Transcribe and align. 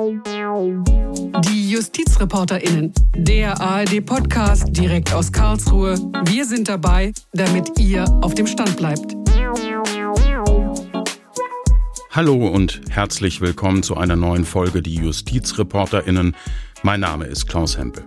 Die 0.00 1.70
JustizreporterInnen, 1.70 2.90
der 3.14 3.60
ARD-Podcast 3.60 4.74
direkt 4.74 5.12
aus 5.12 5.30
Karlsruhe. 5.30 5.96
Wir 6.24 6.46
sind 6.46 6.70
dabei, 6.70 7.12
damit 7.34 7.78
ihr 7.78 8.06
auf 8.22 8.34
dem 8.34 8.46
Stand 8.46 8.78
bleibt. 8.78 9.14
Hallo 12.12 12.48
und 12.48 12.80
herzlich 12.88 13.42
willkommen 13.42 13.82
zu 13.82 13.98
einer 13.98 14.16
neuen 14.16 14.46
Folge 14.46 14.80
Die 14.80 14.94
JustizreporterInnen. 14.94 16.34
Mein 16.82 17.00
Name 17.00 17.26
ist 17.26 17.46
Klaus 17.46 17.76
Hempel. 17.76 18.06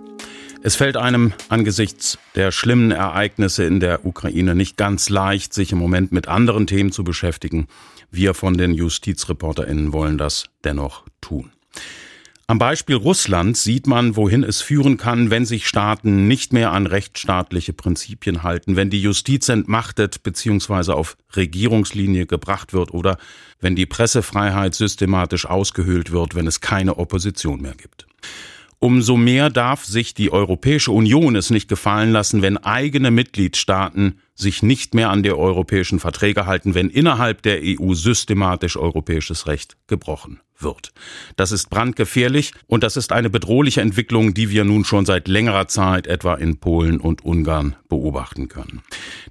Es 0.63 0.75
fällt 0.75 0.97
einem 0.97 1.33
angesichts 1.49 2.17
der 2.33 2.51
schlimmen 2.51 2.89
Ereignisse 2.89 3.65
in 3.65 3.79
der 3.79 4.03
Ukraine 4.03 4.55
nicht 4.55 4.77
ganz 4.77 5.09
leicht, 5.09 5.53
sich 5.53 5.71
im 5.71 5.77
Moment 5.77 6.11
mit 6.11 6.27
anderen 6.27 6.65
Themen 6.65 6.91
zu 6.91 7.03
beschäftigen. 7.03 7.67
Wir 8.09 8.33
von 8.33 8.57
den 8.57 8.73
JustizreporterInnen 8.73 9.93
wollen 9.93 10.17
das 10.17 10.45
dennoch 10.63 11.03
tun. 11.21 11.52
Am 12.45 12.59
Beispiel 12.59 12.97
Russland 12.97 13.55
sieht 13.55 13.87
man, 13.87 14.17
wohin 14.17 14.43
es 14.43 14.61
führen 14.61 14.97
kann, 14.97 15.29
wenn 15.29 15.45
sich 15.45 15.65
Staaten 15.65 16.27
nicht 16.27 16.51
mehr 16.51 16.73
an 16.73 16.87
rechtsstaatliche 16.87 17.71
Prinzipien 17.71 18.43
halten, 18.43 18.75
wenn 18.75 18.89
die 18.89 19.01
Justiz 19.01 19.47
entmachtet 19.47 20.23
bzw. 20.23 20.91
auf 20.91 21.15
Regierungslinie 21.35 22.25
gebracht 22.25 22.73
wird 22.73 22.93
oder 22.93 23.17
wenn 23.61 23.77
die 23.77 23.85
Pressefreiheit 23.85 24.75
systematisch 24.75 25.45
ausgehöhlt 25.45 26.11
wird, 26.11 26.35
wenn 26.35 26.45
es 26.45 26.59
keine 26.59 26.97
Opposition 26.97 27.61
mehr 27.61 27.75
gibt. 27.75 28.07
Umso 28.79 29.15
mehr 29.15 29.49
darf 29.49 29.85
sich 29.85 30.13
die 30.13 30.33
Europäische 30.33 30.91
Union 30.91 31.37
es 31.37 31.49
nicht 31.49 31.69
gefallen 31.69 32.11
lassen, 32.11 32.41
wenn 32.41 32.57
eigene 32.57 33.09
Mitgliedstaaten 33.09 34.19
sich 34.35 34.61
nicht 34.61 34.93
mehr 34.93 35.09
an 35.09 35.23
die 35.23 35.31
europäischen 35.31 35.99
Verträge 35.99 36.45
halten, 36.45 36.75
wenn 36.75 36.89
innerhalb 36.89 37.41
der 37.41 37.61
EU 37.63 37.93
systematisch 37.93 38.75
europäisches 38.75 39.47
Recht 39.47 39.77
gebrochen 39.87 40.41
wird. 40.59 40.93
Das 41.35 41.51
ist 41.51 41.69
brandgefährlich 41.69 42.53
und 42.67 42.83
das 42.83 42.97
ist 42.97 43.11
eine 43.11 43.29
bedrohliche 43.29 43.81
Entwicklung, 43.81 44.33
die 44.33 44.49
wir 44.49 44.63
nun 44.63 44.85
schon 44.85 45.05
seit 45.05 45.27
längerer 45.27 45.67
Zeit 45.67 46.07
etwa 46.07 46.35
in 46.35 46.57
Polen 46.57 46.99
und 46.99 47.23
Ungarn 47.23 47.75
beobachten 47.89 48.47
können. 48.47 48.81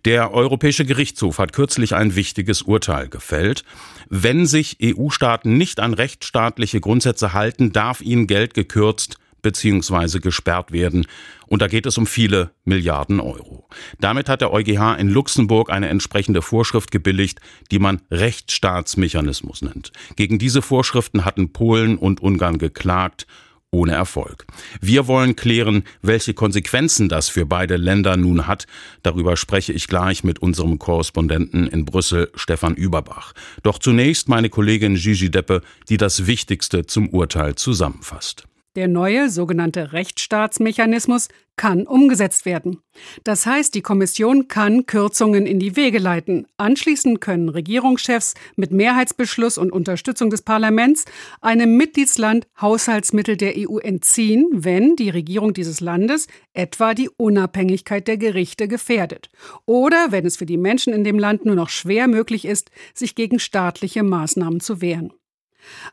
Der 0.05 0.33
Europäische 0.33 0.85
Gerichtshof 0.85 1.39
hat 1.39 1.53
kürzlich 1.53 1.95
ein 1.95 2.17
wichtiges 2.17 2.63
Urteil 2.63 3.09
gefällt. 3.09 3.65
Wenn 4.09 4.47
sich 4.47 4.79
EU-Staaten 4.83 5.57
nicht 5.57 5.81
an 5.81 5.95
rechtsstaatliche 5.95 6.81
Grundsätze 6.81 7.33
halten, 7.33 7.73
darf 7.73 8.01
ihnen 8.01 8.27
Geld 8.27 8.55
gekürzt 8.55 9.17
beziehungsweise 9.43 10.21
gesperrt 10.21 10.73
werden. 10.73 11.07
Und 11.47 11.61
da 11.61 11.67
geht 11.67 11.87
es 11.87 11.99
um 11.99 12.07
viele 12.07 12.53
Milliarden 12.65 13.21
Euro. 13.21 13.69
Damit 14.01 14.29
hat 14.29 14.41
der 14.41 14.53
EuGH 14.53 14.97
in 14.99 15.09
Luxemburg 15.09 15.71
eine 15.71 15.89
entsprechende 15.89 16.41
Vorschrift 16.41 16.91
gebilligt, 16.91 17.41
die 17.71 17.79
man 17.79 18.01
Rechtsstaatsmechanismus 18.11 19.63
nennt. 19.63 19.93
Gegen 20.17 20.39
diese 20.39 20.63
Vorschriften 20.63 21.25
hatten 21.25 21.53
Polen 21.53 21.99
und 21.99 22.23
Ungarn 22.23 22.59
geklagt 22.59 23.27
ohne 23.73 23.93
Erfolg. 23.93 24.47
Wir 24.81 25.07
wollen 25.07 25.35
klären, 25.35 25.85
welche 26.03 26.35
Konsequenzen 26.35 27.09
das 27.09 27.31
für 27.31 27.47
beide 27.47 27.77
Länder 27.77 28.17
nun 28.19 28.47
hat. 28.47 28.67
Darüber 29.03 29.37
spreche 29.37 29.73
ich 29.73 29.89
gleich 29.89 30.23
mit 30.25 30.41
unserem 30.41 30.79
Korrespondenten 30.79 31.67
in 31.67 31.87
Brüssel, 31.87 32.31
Stefan 32.35 32.75
Überbach. 32.75 33.33
Doch 33.63 33.79
zunächst 33.79 34.29
meine 34.29 34.51
Kollegin 34.51 34.97
Gigi 34.97 35.31
Deppe, 35.31 35.63
die 35.89 35.97
das 35.97 36.27
Wichtigste 36.27 36.87
zum 36.87 37.09
Urteil 37.09 37.55
zusammenfasst. 37.55 38.45
Der 38.75 38.89
neue 38.89 39.29
sogenannte 39.29 39.93
Rechtsstaatsmechanismus 39.93 41.29
kann 41.57 41.87
umgesetzt 41.87 42.47
werden. 42.47 42.79
Das 43.23 43.45
heißt, 43.45 43.75
die 43.75 43.83
Kommission 43.83 44.49
kann 44.49 44.87
Kürzungen 44.87 45.45
in 45.45 45.59
die 45.59 45.77
Wege 45.77 45.99
leiten. 45.99 46.47
Anschließend 46.57 47.21
können 47.21 47.51
Regierungschefs 47.51 48.33
mit 48.57 48.73
Mehrheitsbeschluss 48.73 49.59
und 49.59 49.73
Unterstützung 49.73 50.31
des 50.31 50.41
Parlaments 50.41 51.05
einem 51.43 51.77
Mitgliedsland 51.77 52.47
Haushaltsmittel 52.59 53.37
der 53.37 53.55
EU 53.59 53.77
entziehen, 53.77 54.49
wenn 54.53 54.97
die 54.97 55.11
Regierung 55.11 55.53
dieses 55.53 55.81
Landes 55.81 56.27
etwa 56.55 56.95
die 56.95 57.11
Unabhängigkeit 57.11 58.09
der 58.09 58.17
Gerichte 58.17 58.69
gefährdet 58.69 59.29
oder 59.67 60.07
wenn 60.11 60.25
es 60.25 60.39
für 60.39 60.47
die 60.47 60.57
Menschen 60.57 60.95
in 60.95 61.05
dem 61.05 61.19
Land 61.19 61.45
nur 61.45 61.57
noch 61.57 61.69
schwer 61.69 62.09
möglich 62.09 62.47
ist, 62.47 62.71
sich 62.95 63.15
gegen 63.15 63.39
staatliche 63.39 64.03
Maßnahmen 64.03 64.61
zu 64.61 64.81
wehren. 64.81 65.13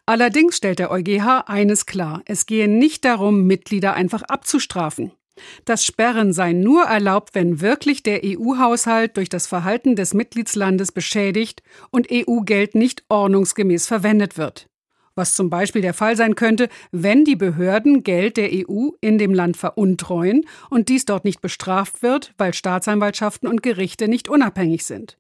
Allerdings 0.06 0.58
stellt 0.58 0.80
der 0.80 0.92
EuGH 0.92 1.44
eines 1.48 1.86
klar, 1.86 2.22
es 2.26 2.46
gehe 2.46 2.68
nicht 2.68 3.06
darum, 3.06 3.44
Mitglieder 3.46 3.94
einfach 3.94 4.24
abzustrafen. 4.24 5.12
Das 5.66 5.86
Sperren 5.86 6.34
sei 6.34 6.54
nur 6.54 6.84
erlaubt, 6.84 7.36
wenn 7.36 7.62
wirklich 7.62 8.04
der 8.04 8.22
EU-Haushalt 8.24 9.18
durch 9.18 9.30
das 9.30 9.48
Verhalten 9.48 9.96
des 9.96 10.14
Mitgliedslandes 10.14 10.92
beschädigt 10.92 11.64
und 11.92 12.08
EU-Geld 12.12 12.76
nicht 12.76 13.04
ordnungsgemäß 13.10 13.88
verwendet 13.88 14.38
wird. 14.38 14.68
Was 15.16 15.36
zum 15.36 15.50
Beispiel 15.50 15.82
der 15.82 15.94
Fall 15.94 16.16
sein 16.16 16.36
könnte, 16.36 16.70
wenn 16.92 17.26
die 17.26 17.36
Behörden 17.36 18.04
Geld 18.04 18.38
der 18.38 18.52
EU 18.54 18.92
in 19.02 19.18
dem 19.18 19.34
Land 19.34 19.58
veruntreuen 19.58 20.46
und 20.70 20.88
dies 20.88 21.06
dort 21.06 21.26
nicht 21.26 21.42
bestraft 21.42 22.02
wird, 22.02 22.34
weil 22.38 22.54
Staatsanwaltschaften 22.54 23.50
und 23.50 23.62
Gerichte 23.62 24.08
nicht 24.08 24.30
unabhängig 24.30 24.86
sind. 24.86 25.19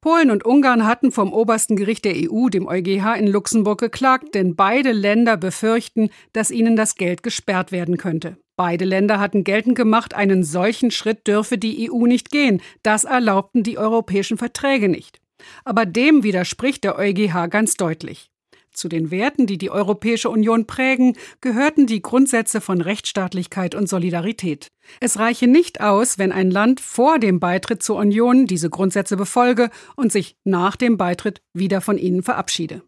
Polen 0.00 0.30
und 0.30 0.44
Ungarn 0.44 0.86
hatten 0.86 1.10
vom 1.10 1.32
obersten 1.32 1.76
Gericht 1.76 2.04
der 2.04 2.14
EU, 2.16 2.48
dem 2.48 2.68
EuGH 2.68 3.16
in 3.18 3.26
Luxemburg, 3.26 3.80
geklagt, 3.80 4.34
denn 4.34 4.54
beide 4.54 4.92
Länder 4.92 5.36
befürchten, 5.36 6.10
dass 6.32 6.50
ihnen 6.50 6.76
das 6.76 6.94
Geld 6.94 7.22
gesperrt 7.22 7.72
werden 7.72 7.96
könnte. 7.96 8.36
Beide 8.56 8.84
Länder 8.84 9.20
hatten 9.20 9.44
geltend 9.44 9.76
gemacht, 9.76 10.14
einen 10.14 10.42
solchen 10.44 10.90
Schritt 10.90 11.26
dürfe 11.26 11.58
die 11.58 11.90
EU 11.90 12.06
nicht 12.06 12.30
gehen. 12.30 12.60
Das 12.82 13.04
erlaubten 13.04 13.62
die 13.62 13.78
europäischen 13.78 14.38
Verträge 14.38 14.88
nicht. 14.88 15.20
Aber 15.64 15.86
dem 15.86 16.22
widerspricht 16.22 16.84
der 16.84 16.98
EuGH 16.98 17.48
ganz 17.50 17.74
deutlich. 17.74 18.30
Zu 18.78 18.88
den 18.88 19.10
Werten, 19.10 19.48
die 19.48 19.58
die 19.58 19.72
Europäische 19.72 20.30
Union 20.30 20.64
prägen, 20.64 21.16
gehörten 21.40 21.88
die 21.88 22.00
Grundsätze 22.00 22.60
von 22.60 22.80
Rechtsstaatlichkeit 22.80 23.74
und 23.74 23.88
Solidarität. 23.88 24.68
Es 25.00 25.18
reiche 25.18 25.48
nicht 25.48 25.80
aus, 25.80 26.16
wenn 26.16 26.30
ein 26.30 26.52
Land 26.52 26.80
vor 26.80 27.18
dem 27.18 27.40
Beitritt 27.40 27.82
zur 27.82 27.96
Union 27.96 28.46
diese 28.46 28.70
Grundsätze 28.70 29.16
befolge 29.16 29.70
und 29.96 30.12
sich 30.12 30.36
nach 30.44 30.76
dem 30.76 30.96
Beitritt 30.96 31.40
wieder 31.52 31.80
von 31.80 31.98
ihnen 31.98 32.22
verabschiede. 32.22 32.82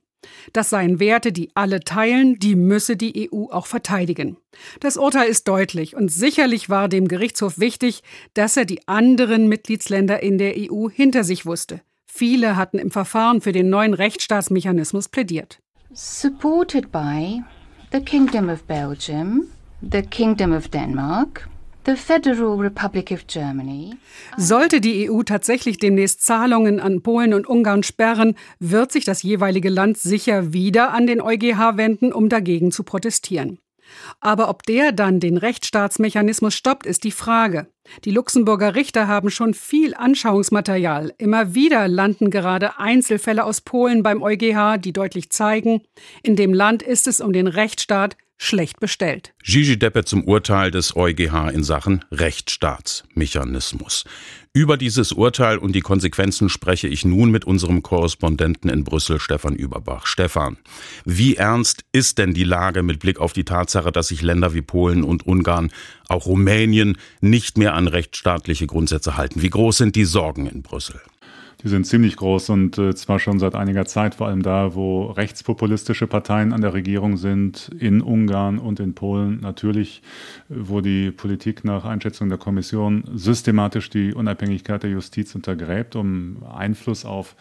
Das 0.53 0.71
seien 0.71 1.01
Werte, 1.01 1.33
die 1.33 1.51
alle 1.57 1.81
teilen, 1.81 2.39
die 2.39 2.55
müsse 2.55 2.97
die 2.97 3.29
EU 3.29 3.47
auch 3.51 3.67
verteidigen. 3.67 4.37
Das 4.79 4.97
Urteil 4.97 5.29
ist 5.29 5.49
deutlich 5.49 5.97
und 5.97 6.09
sicherlich 6.09 6.71
war 6.71 6.89
dem 6.89 7.09
Gerichtshof 7.09 7.59
wichtig, 7.59 8.05
dass 8.35 8.57
er 8.57 8.65
die 8.65 8.87
anderen 8.87 9.49
Mitgliedsländer 9.49 10.23
in 10.23 10.39
der 10.39 10.55
EU 10.57 10.89
hinter 10.89 11.25
sich 11.25 11.47
wusste. 11.47 11.81
Viele 12.07 12.55
hatten 12.55 12.79
im 12.79 12.93
Verfahren 12.93 13.41
für 13.41 13.51
den 13.51 13.71
neuen 13.71 13.95
Rechtsstaatsmechanismus 13.95 15.09
plädiert 15.09 15.61
supported 15.95 16.93
by 16.93 17.43
the 17.91 18.01
Kingdom 18.01 18.49
of 18.49 18.67
Belgium, 18.67 19.49
the 19.83 20.03
Kingdom 20.03 20.53
of 20.53 20.71
Denmark, 20.71 21.49
the 21.85 21.97
Federal 21.97 22.57
Republic 22.57 23.11
of 23.11 23.27
Germany. 23.27 23.97
Sollte 24.37 24.81
die 24.81 25.11
EU 25.11 25.23
tatsächlich 25.23 25.79
demnächst 25.79 26.23
Zahlungen 26.23 26.79
an 26.79 27.03
Polen 27.03 27.35
und 27.35 27.49
Ungarn 27.49 27.83
sperren, 27.83 28.37
wird 28.61 28.93
sich 28.93 29.05
das 29.05 29.23
jeweilige 29.23 29.71
Land 29.71 29.99
sicher 29.99 30.53
wieder 30.53 30.93
an 30.93 31.07
den 31.07 31.21
EuGH 31.21 31.77
wenden, 31.77 32.13
um 32.13 32.29
dagegen 32.29 32.71
zu 32.71 32.85
protestieren. 32.85 33.59
Aber 34.21 34.49
ob 34.49 34.63
der 34.65 34.93
dann 34.93 35.21
den 35.21 35.37
Rechtsstaatsmechanismus 35.37 36.55
stoppt, 36.55 36.87
ist 36.87 37.05
die 37.05 37.11
Frage. 37.11 37.67
Die 38.05 38.11
Luxemburger 38.11 38.75
Richter 38.75 39.09
haben 39.09 39.31
schon 39.31 39.55
viel 39.55 39.95
Anschauungsmaterial. 39.95 41.13
Immer 41.19 41.55
wieder 41.55 41.89
landen 41.89 42.31
gerade 42.31 42.79
Einzelfälle 42.79 43.45
aus 43.45 43.61
Polen 43.61 44.03
beim 44.03 44.23
EuGH, 44.23 44.79
die 44.79 44.93
deutlich 44.93 45.31
zeigen, 45.31 45.83
in 46.23 46.37
dem 46.37 46.55
Land 46.55 46.83
ist 46.83 47.07
es 47.07 47.21
um 47.21 47.33
den 47.33 47.47
Rechtsstaat 47.47 48.17
schlecht 48.41 48.81
bestellt. 48.81 49.35
Gigi 49.45 49.79
Deppe 49.79 50.05
zum 50.05 50.25
Urteil 50.25 50.71
des 50.71 50.97
EuGH 50.97 51.51
in 51.53 51.63
Sachen 51.63 52.05
Rechtsstaatsmechanismus. 52.11 54.05
Über 54.53 54.79
dieses 54.79 55.13
Urteil 55.13 55.59
und 55.59 55.73
die 55.75 55.83
Konsequenzen 55.83 56.49
spreche 56.49 56.89
ich 56.89 57.05
nun 57.05 57.31
mit 57.31 57.45
unserem 57.45 57.83
Korrespondenten 57.83 58.71
in 58.71 58.83
Brüssel, 58.83 59.21
Stefan 59.21 59.55
Überbach. 59.55 60.07
Stefan, 60.07 60.57
wie 61.05 61.37
ernst 61.37 61.85
ist 61.93 62.19
denn 62.19 62.33
die 62.33 62.45
Lage 62.45 62.83
mit 62.83 62.99
Blick 62.99 63.21
auf 63.21 63.35
die 63.35 63.45
Tatsache, 63.45 63.93
dass 63.93 64.09
sich 64.09 64.23
Länder 64.23 64.55
wie 64.55 64.63
Polen 64.63 65.05
und 65.05 65.27
Ungarn, 65.27 65.71
auch 66.09 66.27
Rumänien, 66.27 66.97
nicht 67.21 67.59
mehr 67.59 67.75
an 67.75 67.87
rechtsstaatliche 67.89 68.67
Grundsätze 68.67 69.17
halten? 69.17 69.43
Wie 69.43 69.51
groß 69.51 69.77
sind 69.77 69.95
die 69.95 70.07
Sorgen 70.07 70.47
in 70.47 70.63
Brüssel? 70.63 71.01
Die 71.63 71.69
sind 71.69 71.87
ziemlich 71.87 72.17
groß 72.17 72.49
und 72.51 72.79
äh, 72.79 72.95
zwar 72.95 73.19
schon 73.19 73.39
seit 73.39 73.55
einiger 73.55 73.85
Zeit, 73.85 74.15
vor 74.15 74.29
allem 74.29 74.43
da, 74.43 74.75
wo 74.75 75.07
rechtspopulistische 75.07 76.07
Parteien 76.07 76.55
an 76.55 76.63
der 76.63 76.73
Regierung 76.73 77.19
sind, 77.19 77.71
in 77.79 78.01
Ungarn 78.01 78.59
und 78.59 78.81
in 78.81 78.95
Polen. 78.95 79.41
Natürlich, 79.41 80.03
wo 80.49 80.81
die 80.81 81.11
Politik 81.11 81.65
nach 81.65 81.85
Einschätzung 81.85 82.31
der 82.31 82.39
Kommission 82.39 83.05
systematisch 83.15 83.91
die 83.91 84.15
Unabhängigkeit 84.15 84.83
der 84.83 84.91
Justiz 84.91 85.35
untergräbt, 85.35 85.97
um 85.97 86.43
Einfluss 86.51 87.05
auf 87.05 87.37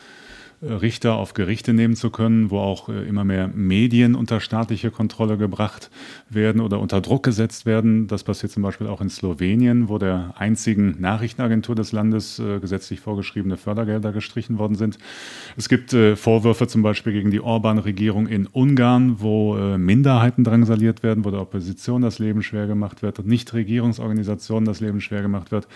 Richter 0.61 1.15
auf 1.15 1.33
Gerichte 1.33 1.73
nehmen 1.73 1.95
zu 1.95 2.09
können, 2.09 2.51
wo 2.51 2.59
auch 2.59 2.89
äh, 2.89 3.07
immer 3.07 3.23
mehr 3.23 3.47
Medien 3.47 4.13
unter 4.13 4.41
staatliche 4.41 4.91
Kontrolle 4.91 5.37
gebracht 5.37 5.89
werden 6.29 6.59
oder 6.59 6.81
unter 6.81 6.99
Druck 6.99 7.23
gesetzt 7.23 7.65
werden. 7.65 8.07
Das 8.07 8.25
passiert 8.25 8.51
zum 8.51 8.63
Beispiel 8.63 8.87
auch 8.87 8.99
in 8.99 9.09
Slowenien, 9.09 9.87
wo 9.87 9.97
der 9.97 10.33
einzigen 10.37 10.99
Nachrichtenagentur 10.99 11.75
des 11.75 11.93
Landes 11.93 12.39
äh, 12.39 12.59
gesetzlich 12.59 12.99
vorgeschriebene 12.99 13.55
Fördergelder 13.55 14.11
gestrichen 14.11 14.57
worden 14.57 14.75
sind. 14.75 14.97
Es 15.55 15.69
gibt 15.69 15.93
äh, 15.93 16.17
Vorwürfe 16.17 16.67
zum 16.67 16.81
Beispiel 16.81 17.13
gegen 17.13 17.31
die 17.31 17.39
Orban-Regierung 17.39 18.27
in 18.27 18.45
Ungarn, 18.47 19.21
wo 19.21 19.55
Minderheiten 19.77 20.43
drangsaliert 20.43 21.03
werden, 21.03 21.23
wo 21.25 21.31
der 21.31 21.41
Opposition 21.41 22.01
das 22.01 22.19
Leben 22.19 22.43
schwer 22.43 22.67
gemacht 22.67 23.01
wird 23.01 23.19
und 23.19 23.27
Nichtregierungsorganisationen 23.27 24.65
das 24.65 24.79
Leben 24.79 25.01
schwer 25.01 25.21
gemacht 25.21 25.51
wird. 25.51 25.67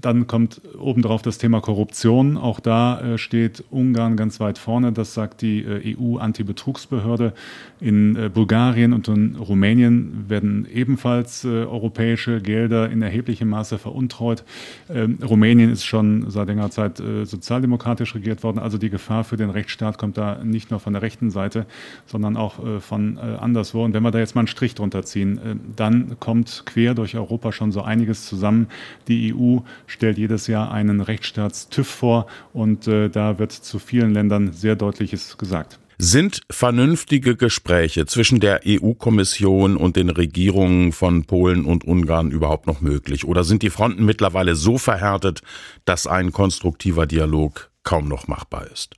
Dann 0.00 0.26
kommt 0.26 0.60
obendrauf 0.78 1.22
das 1.22 1.38
Thema 1.38 1.60
Korruption. 1.60 2.36
Auch 2.36 2.60
da 2.60 3.16
steht 3.18 3.64
Ungarn 3.72 4.16
ganz 4.16 4.38
weit 4.40 4.58
vorne. 4.58 4.92
Das 4.92 5.14
sagt 5.14 5.42
die 5.42 5.60
äh, 5.62 5.96
EU-Antibetrugsbehörde. 5.96 7.32
In 7.80 8.16
äh, 8.16 8.28
Bulgarien 8.28 8.92
und 8.92 9.08
in 9.08 9.36
Rumänien 9.36 10.26
werden 10.28 10.66
ebenfalls 10.72 11.44
äh, 11.44 11.48
europäische 11.48 12.40
Gelder 12.40 12.90
in 12.90 13.02
erheblichem 13.02 13.48
Maße 13.48 13.78
veruntreut. 13.78 14.44
Ähm, 14.90 15.18
Rumänien 15.22 15.70
ist 15.70 15.84
schon 15.84 16.30
seit 16.30 16.48
längerer 16.48 16.70
Zeit 16.70 17.02
sozialdemokratisch 17.24 18.14
regiert 18.14 18.42
worden. 18.42 18.58
Also 18.58 18.78
die 18.78 18.90
Gefahr 18.90 19.24
für 19.24 19.36
den 19.36 19.50
Rechtsstaat 19.50 19.98
kommt 19.98 20.16
da 20.16 20.42
nicht 20.44 20.70
nur 20.70 20.80
von 20.80 20.92
der 20.92 21.02
rechten 21.02 21.30
Seite, 21.30 21.66
sondern 22.06 22.36
auch 22.36 22.60
von 22.80 23.18
anderswo. 23.18 23.84
Und 23.84 23.94
wenn 23.94 24.02
wir 24.02 24.10
da 24.10 24.18
jetzt 24.18 24.34
mal 24.34 24.40
einen 24.40 24.48
Strich 24.48 24.74
drunter 24.74 25.02
ziehen, 25.04 25.40
dann 25.76 26.18
kommt 26.20 26.64
quer 26.66 26.94
durch 26.94 27.16
Europa 27.16 27.52
schon 27.52 27.72
so 27.72 27.82
einiges 27.82 28.26
zusammen. 28.26 28.68
Die 29.08 29.34
EU 29.34 29.58
stellt 29.86 30.18
jedes 30.18 30.46
Jahr 30.46 30.72
einen 30.72 31.00
Rechtsstaats-TÜV 31.00 31.86
vor 31.86 32.26
und 32.52 32.86
da 32.86 33.38
wird 33.38 33.52
zu 33.62 33.78
vielen 33.78 34.12
Ländern 34.12 34.52
sehr 34.52 34.76
deutliches 34.76 35.38
gesagt. 35.38 35.78
Sind 35.98 36.40
vernünftige 36.50 37.36
Gespräche 37.36 38.06
zwischen 38.06 38.40
der 38.40 38.62
EU-Kommission 38.66 39.76
und 39.76 39.94
den 39.94 40.10
Regierungen 40.10 40.92
von 40.92 41.24
Polen 41.24 41.64
und 41.64 41.84
Ungarn 41.84 42.30
überhaupt 42.32 42.66
noch 42.66 42.80
möglich? 42.80 43.24
Oder 43.24 43.44
sind 43.44 43.62
die 43.62 43.70
Fronten 43.70 44.04
mittlerweile 44.04 44.56
so 44.56 44.78
verhärtet, 44.78 45.42
dass 45.84 46.06
ein 46.06 46.32
konstruktiver 46.32 47.06
Dialog 47.06 47.70
kaum 47.84 48.08
noch 48.08 48.26
machbar 48.26 48.66
ist? 48.72 48.96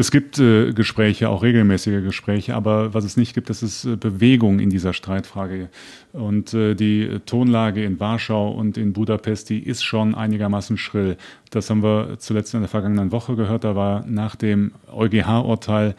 Es 0.00 0.10
gibt 0.10 0.38
äh, 0.38 0.72
Gespräche, 0.72 1.28
auch 1.28 1.42
regelmäßige 1.42 2.02
Gespräche, 2.02 2.54
aber 2.54 2.94
was 2.94 3.04
es 3.04 3.18
nicht 3.18 3.34
gibt, 3.34 3.50
das 3.50 3.62
ist 3.62 3.84
äh, 3.84 3.96
Bewegung 3.96 4.58
in 4.58 4.70
dieser 4.70 4.94
Streitfrage. 4.94 5.68
Und 6.14 6.54
äh, 6.54 6.74
die 6.74 7.18
Tonlage 7.26 7.84
in 7.84 8.00
Warschau 8.00 8.50
und 8.50 8.78
in 8.78 8.94
Budapest, 8.94 9.50
die 9.50 9.58
ist 9.58 9.82
schon 9.82 10.14
einigermaßen 10.14 10.78
schrill. 10.78 11.18
Das 11.50 11.68
haben 11.68 11.82
wir 11.82 12.16
zuletzt 12.18 12.54
in 12.54 12.60
der 12.60 12.70
vergangenen 12.70 13.12
Woche 13.12 13.36
gehört. 13.36 13.64
Da 13.64 13.76
war 13.76 14.06
nach 14.06 14.36
dem 14.36 14.72
EuGH-Urteil 14.90 15.94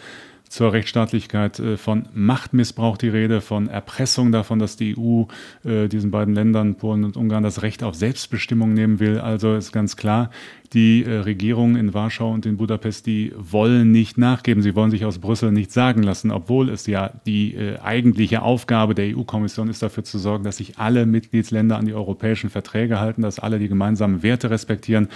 zur 0.51 0.73
Rechtsstaatlichkeit 0.73 1.59
äh, 1.59 1.77
von 1.77 2.09
Machtmissbrauch 2.13 2.97
die 2.97 3.07
Rede, 3.07 3.39
von 3.39 3.69
Erpressung 3.69 4.33
davon, 4.33 4.59
dass 4.59 4.75
die 4.75 4.97
EU 4.97 5.23
äh, 5.63 5.87
diesen 5.87 6.11
beiden 6.11 6.35
Ländern, 6.35 6.75
Polen 6.75 7.05
und 7.05 7.15
Ungarn, 7.15 7.41
das 7.41 7.61
Recht 7.61 7.83
auf 7.83 7.95
Selbstbestimmung 7.95 8.73
nehmen 8.73 8.99
will. 8.99 9.17
Also 9.17 9.55
ist 9.55 9.71
ganz 9.71 9.95
klar, 9.95 10.29
die 10.73 11.05
äh, 11.05 11.19
Regierungen 11.19 11.77
in 11.77 11.93
Warschau 11.93 12.31
und 12.31 12.45
in 12.45 12.57
Budapest, 12.57 13.05
die 13.05 13.33
wollen 13.37 13.91
nicht 13.91 14.17
nachgeben. 14.17 14.61
Sie 14.61 14.75
wollen 14.75 14.91
sich 14.91 15.05
aus 15.05 15.19
Brüssel 15.19 15.53
nicht 15.53 15.71
sagen 15.71 16.03
lassen, 16.03 16.31
obwohl 16.31 16.69
es 16.69 16.85
ja 16.85 17.11
die 17.25 17.55
äh, 17.55 17.79
eigentliche 17.79 18.41
Aufgabe 18.41 18.93
der 18.93 19.17
EU-Kommission 19.17 19.69
ist, 19.69 19.81
dafür 19.81 20.03
zu 20.03 20.17
sorgen, 20.17 20.43
dass 20.43 20.57
sich 20.57 20.79
alle 20.79 21.05
Mitgliedsländer 21.05 21.77
an 21.77 21.85
die 21.85 21.93
europäischen 21.93 22.49
Verträge 22.49 22.99
halten, 22.99 23.21
dass 23.21 23.39
alle 23.39 23.57
die 23.57 23.69
gemeinsamen 23.69 24.21
Werte 24.21 24.49
respektieren. 24.49 25.07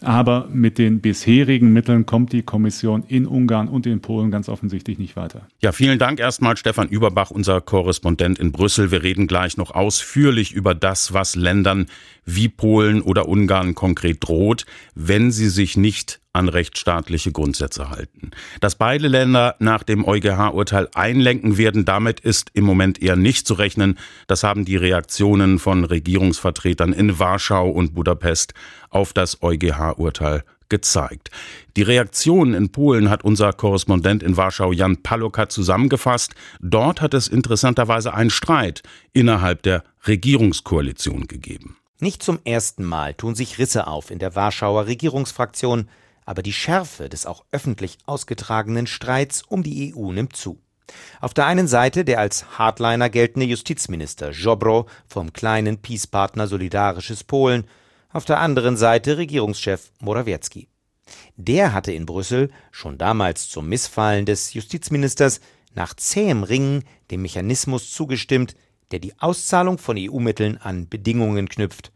Aber 0.00 0.48
mit 0.52 0.78
den 0.78 1.00
bisherigen 1.00 1.72
Mitteln 1.72 2.06
kommt 2.06 2.32
die 2.32 2.42
Kommission 2.42 3.02
in 3.08 3.26
Ungarn 3.26 3.66
und 3.66 3.86
in 3.86 4.00
Polen 4.00 4.30
ganz 4.30 4.48
offensichtlich 4.48 4.83
nicht 4.86 5.16
weiter. 5.16 5.46
Ja, 5.60 5.72
vielen 5.72 5.98
Dank 5.98 6.20
erstmal 6.20 6.56
Stefan 6.56 6.88
Überbach, 6.88 7.30
unser 7.30 7.60
Korrespondent 7.60 8.38
in 8.38 8.52
Brüssel. 8.52 8.90
Wir 8.90 9.02
reden 9.02 9.26
gleich 9.26 9.56
noch 9.56 9.70
ausführlich 9.72 10.52
über 10.52 10.74
das, 10.74 11.12
was 11.12 11.34
Ländern 11.34 11.86
wie 12.24 12.48
Polen 12.48 13.02
oder 13.02 13.28
Ungarn 13.28 13.74
konkret 13.74 14.18
droht, 14.20 14.66
wenn 14.94 15.30
sie 15.30 15.48
sich 15.48 15.76
nicht 15.76 16.20
an 16.34 16.48
rechtsstaatliche 16.48 17.32
Grundsätze 17.32 17.90
halten. 17.90 18.32
Dass 18.60 18.74
beide 18.74 19.08
Länder 19.08 19.54
nach 19.60 19.84
dem 19.84 20.04
EuGH-Urteil 20.04 20.88
einlenken 20.94 21.56
werden, 21.56 21.84
damit 21.84 22.20
ist 22.20 22.50
im 22.54 22.64
Moment 22.64 23.00
eher 23.00 23.16
nicht 23.16 23.46
zu 23.46 23.54
rechnen. 23.54 23.98
Das 24.26 24.42
haben 24.42 24.64
die 24.64 24.76
Reaktionen 24.76 25.58
von 25.58 25.84
Regierungsvertretern 25.84 26.92
in 26.92 27.18
Warschau 27.18 27.70
und 27.70 27.94
Budapest 27.94 28.52
auf 28.90 29.12
das 29.12 29.42
EuGH-Urteil 29.42 30.44
gezeigt. 30.68 31.30
Die 31.76 31.82
Reaktion 31.82 32.54
in 32.54 32.70
Polen 32.70 33.10
hat 33.10 33.24
unser 33.24 33.52
Korrespondent 33.52 34.22
in 34.22 34.36
Warschau 34.36 34.72
Jan 34.72 35.02
Paloka 35.02 35.48
zusammengefasst. 35.48 36.34
Dort 36.60 37.00
hat 37.00 37.14
es 37.14 37.28
interessanterweise 37.28 38.14
einen 38.14 38.30
Streit 38.30 38.82
innerhalb 39.12 39.62
der 39.62 39.84
Regierungskoalition 40.06 41.26
gegeben. 41.26 41.76
Nicht 42.00 42.22
zum 42.22 42.38
ersten 42.44 42.84
Mal 42.84 43.14
tun 43.14 43.34
sich 43.34 43.58
Risse 43.58 43.86
auf 43.86 44.10
in 44.10 44.18
der 44.18 44.34
Warschauer 44.34 44.86
Regierungsfraktion, 44.86 45.88
aber 46.26 46.42
die 46.42 46.52
Schärfe 46.52 47.08
des 47.08 47.26
auch 47.26 47.44
öffentlich 47.52 47.98
ausgetragenen 48.06 48.86
Streits 48.86 49.42
um 49.42 49.62
die 49.62 49.94
EU 49.94 50.12
nimmt 50.12 50.36
zu. 50.36 50.58
Auf 51.20 51.34
der 51.34 51.46
einen 51.46 51.68
Seite 51.68 52.04
der 52.04 52.20
als 52.20 52.58
Hardliner 52.58 53.08
geltende 53.08 53.46
Justizminister 53.46 54.30
Jobro 54.30 54.86
vom 55.06 55.32
kleinen 55.32 55.78
Peace-Partner 55.78 56.46
Solidarisches 56.46 57.24
Polen, 57.24 57.64
auf 58.14 58.24
der 58.24 58.40
anderen 58.40 58.76
Seite 58.76 59.18
Regierungschef 59.18 59.90
Morawiecki. 60.00 60.68
Der 61.36 61.74
hatte 61.74 61.92
in 61.92 62.06
Brüssel 62.06 62.50
schon 62.70 62.96
damals 62.96 63.50
zum 63.50 63.68
Missfallen 63.68 64.24
des 64.24 64.54
Justizministers 64.54 65.40
nach 65.74 65.94
zähem 65.94 66.44
Ringen 66.44 66.84
dem 67.10 67.22
Mechanismus 67.22 67.92
zugestimmt, 67.92 68.54
der 68.92 69.00
die 69.00 69.18
Auszahlung 69.18 69.78
von 69.78 69.96
EU-Mitteln 69.98 70.56
an 70.58 70.88
Bedingungen 70.88 71.48
knüpft 71.48 71.90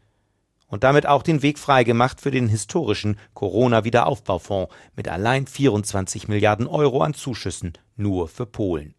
und 0.67 0.83
damit 0.83 1.07
auch 1.07 1.23
den 1.23 1.41
Weg 1.41 1.57
freigemacht 1.57 2.19
für 2.19 2.31
den 2.31 2.49
historischen 2.49 3.17
Corona-Wiederaufbaufonds 3.33 4.73
mit 4.95 5.07
allein 5.07 5.47
24 5.47 6.27
Milliarden 6.27 6.67
Euro 6.67 7.01
an 7.01 7.13
Zuschüssen 7.13 7.73
nur 7.95 8.27
für 8.27 8.45
Polen. 8.45 8.93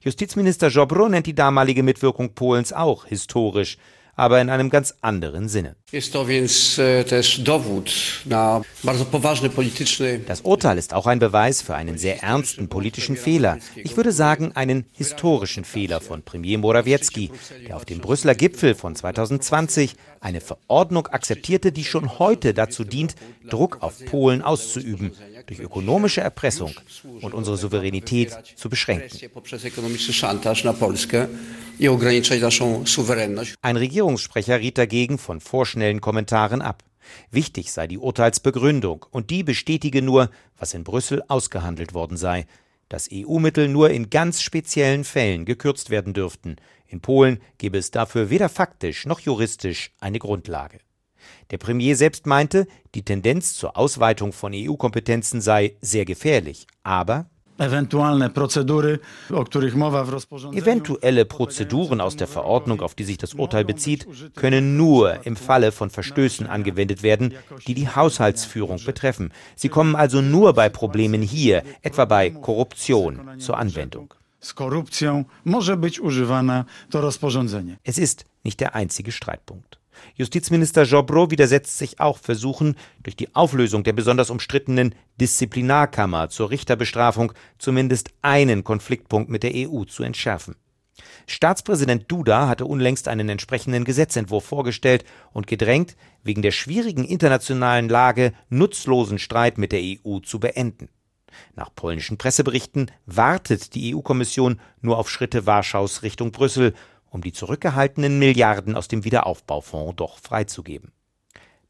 Justizminister 0.00 0.68
Jobro 0.68 1.08
nennt 1.08 1.26
die 1.26 1.34
damalige 1.34 1.82
Mitwirkung 1.82 2.34
Polens 2.34 2.72
auch 2.72 3.06
historisch, 3.06 3.76
aber 4.16 4.40
in 4.40 4.50
einem 4.50 4.70
ganz 4.70 4.94
anderen 5.00 5.48
Sinne. 5.48 5.76
E, 5.92 6.00
das 10.26 10.40
Urteil 10.42 10.78
ist 10.78 10.94
auch 10.94 11.06
ein 11.06 11.18
Beweis 11.18 11.62
für 11.62 11.74
einen 11.74 11.98
sehr 11.98 12.22
ernsten 12.22 12.68
politischen 12.68 13.16
Fehler. 13.16 13.58
Ich 13.76 13.96
würde 13.96 14.12
sagen, 14.12 14.52
einen 14.54 14.86
historischen 14.92 15.64
Fehler 15.64 16.00
von 16.00 16.22
Premier 16.22 16.58
Morawiecki, 16.58 17.30
der 17.66 17.76
auf 17.76 17.84
dem 17.84 18.00
Brüsseler 18.00 18.34
Gipfel 18.34 18.74
von 18.74 18.94
2020 18.96 19.94
eine 20.20 20.40
Verordnung 20.40 21.06
akzeptierte, 21.08 21.70
die 21.70 21.84
schon 21.84 22.18
heute 22.18 22.54
dazu 22.54 22.84
dient, 22.84 23.14
Druck 23.48 23.82
auf 23.82 24.04
Polen 24.06 24.42
auszuüben, 24.42 25.12
durch 25.46 25.60
ökonomische 25.60 26.20
Erpressung 26.20 26.72
und 27.20 27.34
unsere 27.34 27.56
Souveränität 27.56 28.36
zu 28.56 28.68
beschränken. 28.68 29.18
Ein 33.62 33.76
Regierungssprecher 33.76 34.60
riet 34.60 34.78
dagegen 34.78 35.18
von 35.18 35.40
vorschnellen 35.40 36.00
Kommentaren 36.00 36.62
ab. 36.62 36.82
Wichtig 37.30 37.72
sei 37.72 37.86
die 37.86 37.98
Urteilsbegründung, 37.98 39.04
und 39.10 39.30
die 39.30 39.42
bestätige 39.42 40.02
nur, 40.02 40.30
was 40.56 40.74
in 40.74 40.84
Brüssel 40.84 41.22
ausgehandelt 41.28 41.94
worden 41.94 42.16
sei, 42.16 42.46
dass 42.88 43.08
EU-Mittel 43.12 43.68
nur 43.68 43.90
in 43.90 44.10
ganz 44.10 44.42
speziellen 44.42 45.04
Fällen 45.04 45.44
gekürzt 45.44 45.90
werden 45.90 46.12
dürften. 46.12 46.56
In 46.86 47.00
Polen 47.00 47.40
gebe 47.58 47.78
es 47.78 47.90
dafür 47.90 48.30
weder 48.30 48.48
faktisch 48.48 49.06
noch 49.06 49.20
juristisch 49.20 49.90
eine 50.00 50.18
Grundlage. 50.18 50.78
Der 51.50 51.58
Premier 51.58 51.96
selbst 51.96 52.26
meinte, 52.26 52.66
die 52.94 53.04
Tendenz 53.04 53.54
zur 53.54 53.76
Ausweitung 53.76 54.32
von 54.32 54.52
EU-Kompetenzen 54.54 55.40
sei 55.40 55.76
sehr 55.80 56.04
gefährlich, 56.04 56.66
aber 56.82 57.26
Eventuelle 60.52 61.24
Prozeduren 61.24 62.00
aus 62.00 62.16
der 62.16 62.26
Verordnung, 62.26 62.80
auf 62.80 62.96
die 62.96 63.04
sich 63.04 63.16
das 63.16 63.34
Urteil 63.34 63.64
bezieht, 63.64 64.08
können 64.34 64.76
nur 64.76 65.24
im 65.24 65.36
Falle 65.36 65.70
von 65.70 65.88
Verstößen 65.88 66.48
angewendet 66.48 67.04
werden, 67.04 67.34
die 67.68 67.74
die 67.74 67.88
Haushaltsführung 67.88 68.80
betreffen. 68.84 69.32
Sie 69.54 69.68
kommen 69.68 69.94
also 69.94 70.20
nur 70.20 70.54
bei 70.54 70.68
Problemen 70.68 71.22
hier, 71.22 71.62
etwa 71.82 72.06
bei 72.06 72.30
Korruption, 72.30 73.38
zur 73.38 73.56
Anwendung. 73.56 74.12
Es 77.84 77.98
ist 77.98 78.24
nicht 78.42 78.60
der 78.60 78.74
einzige 78.74 79.12
Streitpunkt. 79.12 79.78
Justizminister 80.14 80.84
Jobro 80.84 81.30
widersetzt 81.30 81.78
sich 81.78 82.00
auch 82.00 82.18
Versuchen, 82.18 82.76
durch 83.02 83.16
die 83.16 83.34
Auflösung 83.34 83.84
der 83.84 83.92
besonders 83.92 84.30
umstrittenen 84.30 84.94
Disziplinarkammer 85.20 86.28
zur 86.28 86.50
Richterbestrafung 86.50 87.32
zumindest 87.58 88.10
einen 88.22 88.64
Konfliktpunkt 88.64 89.30
mit 89.30 89.42
der 89.42 89.52
EU 89.54 89.84
zu 89.84 90.02
entschärfen. 90.02 90.56
Staatspräsident 91.26 92.04
Duda 92.08 92.46
hatte 92.46 92.66
unlängst 92.66 93.08
einen 93.08 93.28
entsprechenden 93.28 93.84
Gesetzentwurf 93.84 94.44
vorgestellt 94.44 95.04
und 95.32 95.46
gedrängt, 95.46 95.96
wegen 96.22 96.42
der 96.42 96.52
schwierigen 96.52 97.04
internationalen 97.04 97.88
Lage 97.88 98.32
nutzlosen 98.48 99.18
Streit 99.18 99.58
mit 99.58 99.72
der 99.72 99.80
EU 99.80 100.18
zu 100.20 100.38
beenden. 100.38 100.88
Nach 101.56 101.74
polnischen 101.74 102.16
Presseberichten 102.16 102.90
wartet 103.06 103.74
die 103.74 103.94
EU-Kommission 103.94 104.60
nur 104.80 104.98
auf 104.98 105.10
Schritte 105.10 105.46
Warschaus 105.46 106.02
Richtung 106.02 106.30
Brüssel, 106.30 106.74
um 107.14 107.22
die 107.22 107.32
zurückgehaltenen 107.32 108.18
Milliarden 108.18 108.74
aus 108.74 108.88
dem 108.88 109.04
Wiederaufbaufonds 109.04 109.94
doch 109.96 110.18
freizugeben. 110.18 110.90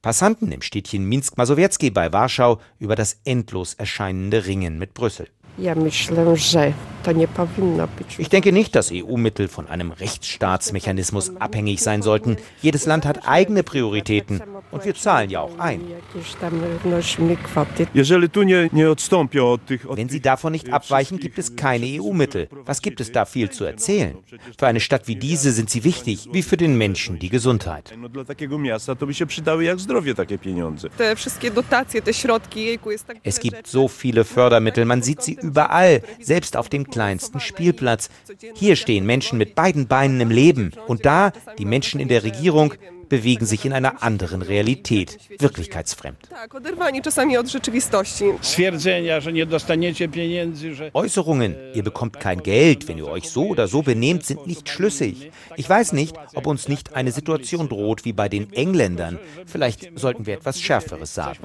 Passanten 0.01 0.51
im 0.53 0.63
Städtchen 0.63 1.05
Minsk-Masowiecki 1.05 1.91
bei 1.91 2.13
Warschau 2.13 2.61
über 2.79 2.97
das 2.97 3.21
endlos 3.25 3.75
erscheinende 3.75 4.47
Ringen 4.47 4.79
mit 4.79 4.95
Brüssel. 4.95 5.29
Ich 8.19 8.29
denke 8.29 8.53
nicht, 8.53 8.75
dass 8.75 8.91
EU-Mittel 8.93 9.49
von 9.49 9.69
einem 9.69 9.93
Rechtsstaatsmechanismus 9.93 11.37
abhängig 11.37 11.83
sein 11.83 12.03
sollten. 12.03 12.37
Jedes 12.63 12.87
Land 12.87 13.05
hat 13.05 13.29
eigene 13.29 13.63
Prioritäten 13.63 14.43
und 14.71 14.85
wir 14.85 14.95
zahlen 14.95 15.31
ja 15.31 15.41
auch 15.41 15.59
ein. 15.59 15.83
Wenn 19.95 20.09
sie 20.09 20.21
davon 20.21 20.53
nicht 20.53 20.73
abweichen, 20.73 21.19
gibt 21.19 21.39
es 21.39 21.57
keine 21.57 21.87
EU-Mittel. 21.87 22.49
Was 22.65 22.81
gibt 22.83 23.01
es 23.01 23.13
da 23.13 23.25
viel 23.25 23.51
zu 23.51 23.65
erzählen? 23.65 24.17
Für 24.59 24.67
eine 24.67 24.81
Stadt 24.81 25.07
wie 25.07 25.17
diese 25.17 25.53
sind 25.53 25.71
sie 25.71 25.85
wichtig, 25.85 26.29
wie 26.33 26.43
für 26.43 26.57
den 26.57 26.77
Menschen 26.79 27.19
die 27.19 27.29
Gesundheit. 27.29 27.95
Es 33.23 33.41
gibt 33.41 33.67
so 33.67 33.89
viele 33.89 34.25
Fördermittel, 34.25 34.85
man 34.85 35.03
sieht 35.03 35.23
sie 35.23 35.35
überall, 35.45 36.03
selbst 36.21 36.57
auf 36.57 36.69
dem 36.69 36.91
kleinsten 36.91 37.41
Spielplatz. 37.41 38.09
Hier 38.55 38.77
stehen 38.77 39.07
Menschen 39.07 39.39
mit 39.39 39.55
beiden 39.55 39.87
Beinen 39.87 40.21
im 40.21 40.31
Leben 40.31 40.73
und 40.87 41.05
da 41.07 41.33
die 41.59 41.65
Menschen 41.65 42.01
in 42.01 42.09
der 42.09 42.25
Regierung 42.25 42.75
bewegen 43.09 43.47
sich 43.47 43.65
in 43.65 43.73
einer 43.73 44.03
anderen 44.03 44.43
Realität, 44.43 45.19
wirklichkeitsfremd. 45.39 46.19
Äußerungen, 50.95 51.57
ihr 51.75 51.83
bekommt 51.83 52.21
kein 52.21 52.43
Geld, 52.43 52.89
wenn 52.89 52.99
ihr 52.99 53.07
euch 53.07 53.31
so 53.31 53.49
oder 53.49 53.69
so 53.69 53.83
benehmt, 53.83 54.25
sind 54.25 54.47
nicht 54.47 54.69
schlüssig. 54.69 55.31
Ich 55.57 55.69
weiß 55.69 55.93
nicht, 55.93 56.17
ob 56.35 56.47
uns 56.47 56.69
nicht 56.69 56.95
eine 56.95 57.13
Situation 57.13 57.69
droht 57.69 58.05
wie 58.05 58.13
bei 58.13 58.29
den 58.29 58.53
Engländern. 58.53 59.19
Vielleicht 59.47 59.99
sollten 59.99 60.27
wir 60.27 60.35
etwas 60.35 60.61
Schärferes 60.61 61.15
sagen. 61.15 61.39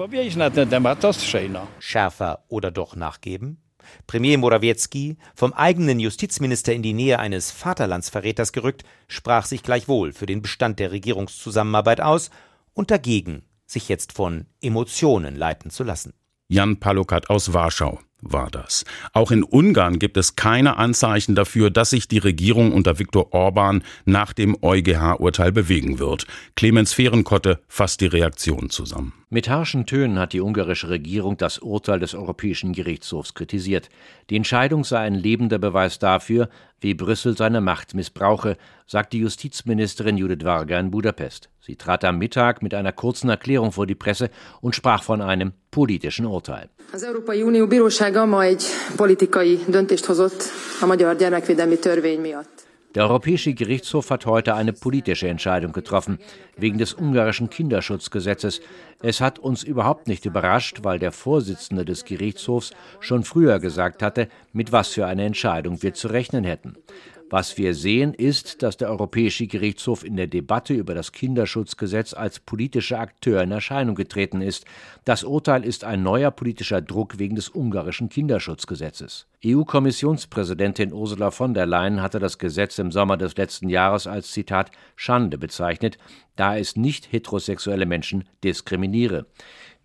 Schärfer 1.78 2.44
oder 2.48 2.70
doch 2.70 2.96
nachgeben? 2.96 3.58
Premier 4.06 4.38
Morawiecki, 4.38 5.16
vom 5.34 5.52
eigenen 5.52 6.00
Justizminister 6.00 6.72
in 6.72 6.82
die 6.82 6.92
Nähe 6.92 7.18
eines 7.18 7.50
Vaterlandsverräters 7.50 8.52
gerückt, 8.52 8.84
sprach 9.08 9.46
sich 9.46 9.62
gleichwohl 9.62 10.12
für 10.12 10.26
den 10.26 10.42
Bestand 10.42 10.78
der 10.78 10.92
Regierungszusammenarbeit 10.92 12.00
aus 12.00 12.30
und 12.74 12.90
dagegen, 12.90 13.42
sich 13.66 13.88
jetzt 13.88 14.12
von 14.12 14.46
Emotionen 14.60 15.36
leiten 15.36 15.70
zu 15.70 15.84
lassen. 15.84 16.14
Jan 16.48 16.80
Palukat 16.80 17.30
aus 17.30 17.52
Warschau 17.52 18.00
war 18.22 18.50
das. 18.50 18.84
Auch 19.12 19.30
in 19.30 19.42
Ungarn 19.42 19.98
gibt 19.98 20.16
es 20.16 20.36
keine 20.36 20.76
Anzeichen 20.76 21.34
dafür, 21.34 21.70
dass 21.70 21.90
sich 21.90 22.08
die 22.08 22.18
Regierung 22.18 22.72
unter 22.72 22.98
Viktor 22.98 23.32
Orban 23.32 23.82
nach 24.04 24.32
dem 24.32 24.56
EuGH-Urteil 24.60 25.52
bewegen 25.52 25.98
wird. 25.98 26.26
Clemens 26.56 26.92
Fehrenkotte 26.92 27.60
fasst 27.68 28.00
die 28.00 28.06
Reaktion 28.06 28.70
zusammen. 28.70 29.12
Mit 29.32 29.48
harschen 29.48 29.86
Tönen 29.86 30.18
hat 30.18 30.32
die 30.32 30.40
ungarische 30.40 30.88
Regierung 30.88 31.36
das 31.36 31.58
Urteil 31.58 32.00
des 32.00 32.16
Europäischen 32.16 32.72
Gerichtshofs 32.72 33.34
kritisiert. 33.34 33.88
Die 34.28 34.34
Entscheidung 34.34 34.82
sei 34.82 34.98
ein 34.98 35.14
lebender 35.14 35.58
Beweis 35.58 36.00
dafür, 36.00 36.48
wie 36.80 36.94
Brüssel 36.94 37.36
seine 37.36 37.60
Macht 37.60 37.94
missbrauche, 37.94 38.56
sagt 38.86 39.12
die 39.12 39.20
Justizministerin 39.20 40.16
Judith 40.16 40.44
Varga 40.44 40.80
in 40.80 40.90
Budapest. 40.90 41.48
Sie 41.60 41.76
trat 41.76 42.04
am 42.04 42.18
Mittag 42.18 42.60
mit 42.60 42.74
einer 42.74 42.90
kurzen 42.90 43.30
Erklärung 43.30 43.70
vor 43.70 43.86
die 43.86 43.94
Presse 43.94 44.30
und 44.60 44.74
sprach 44.74 45.04
von 45.04 45.20
einem 45.20 45.52
politischen 45.70 46.26
Urteil. 46.26 46.68
Az 46.92 47.02
Európai 47.02 47.42
Unió 47.42 47.66
Bírósága 47.66 48.24
ma 48.24 48.42
egy 48.42 48.64
politikai 48.96 49.58
döntést 49.68 50.04
hozott 50.04 50.42
a 50.80 50.86
magyar 50.86 51.16
gyermekvédelmi 51.16 51.78
törvény 51.78 52.20
miatt. 52.20 52.48
Der 52.92 53.02
Europäische 53.02 53.52
Gerichtshof 53.52 54.08
hat 54.08 54.24
heute 54.24 54.54
eine 54.54 54.72
politische 54.72 55.28
Entscheidung 55.28 55.72
getroffen, 55.72 56.18
wegen 56.56 56.78
des 56.78 56.94
ungarischen 56.94 57.48
Kinderschutzgesetzes. 57.48 58.60
Es 59.00 59.20
hat 59.20 59.38
uns 59.38 59.62
überhaupt 59.62 60.06
nicht 60.06 60.24
überrascht, 60.24 60.78
weil 60.82 60.98
der 60.98 61.12
Vorsitzende 61.12 61.84
des 61.84 62.04
Gerichtshofs 62.04 62.72
schon 62.98 63.22
früher 63.22 63.60
gesagt 63.60 64.02
hatte, 64.02 64.28
mit 64.52 64.72
was 64.72 64.88
für 64.88 65.06
eine 65.06 65.24
Entscheidung 65.24 65.82
wir 65.82 65.94
zu 65.94 66.08
rechnen 66.08 66.44
hätten. 66.44 66.74
Was 67.32 67.56
wir 67.58 67.74
sehen, 67.76 68.12
ist, 68.12 68.60
dass 68.60 68.76
der 68.76 68.90
Europäische 68.90 69.46
Gerichtshof 69.46 70.04
in 70.04 70.16
der 70.16 70.26
Debatte 70.26 70.74
über 70.74 70.94
das 70.94 71.12
Kinderschutzgesetz 71.12 72.12
als 72.12 72.40
politischer 72.40 72.98
Akteur 72.98 73.40
in 73.40 73.52
Erscheinung 73.52 73.94
getreten 73.94 74.40
ist. 74.40 74.64
Das 75.04 75.22
Urteil 75.22 75.64
ist 75.64 75.84
ein 75.84 76.02
neuer 76.02 76.32
politischer 76.32 76.82
Druck 76.82 77.20
wegen 77.20 77.36
des 77.36 77.48
ungarischen 77.48 78.08
Kinderschutzgesetzes. 78.08 79.28
EU-Kommissionspräsidentin 79.46 80.92
Ursula 80.92 81.30
von 81.30 81.54
der 81.54 81.66
Leyen 81.66 82.02
hatte 82.02 82.18
das 82.18 82.36
Gesetz 82.36 82.80
im 82.80 82.90
Sommer 82.90 83.16
des 83.16 83.36
letzten 83.36 83.68
Jahres 83.68 84.08
als 84.08 84.32
Zitat 84.32 84.72
Schande 84.96 85.38
bezeichnet, 85.38 85.98
da 86.34 86.58
es 86.58 86.74
nicht 86.74 87.12
heterosexuelle 87.12 87.86
Menschen 87.86 88.24
diskriminiere. 88.42 89.26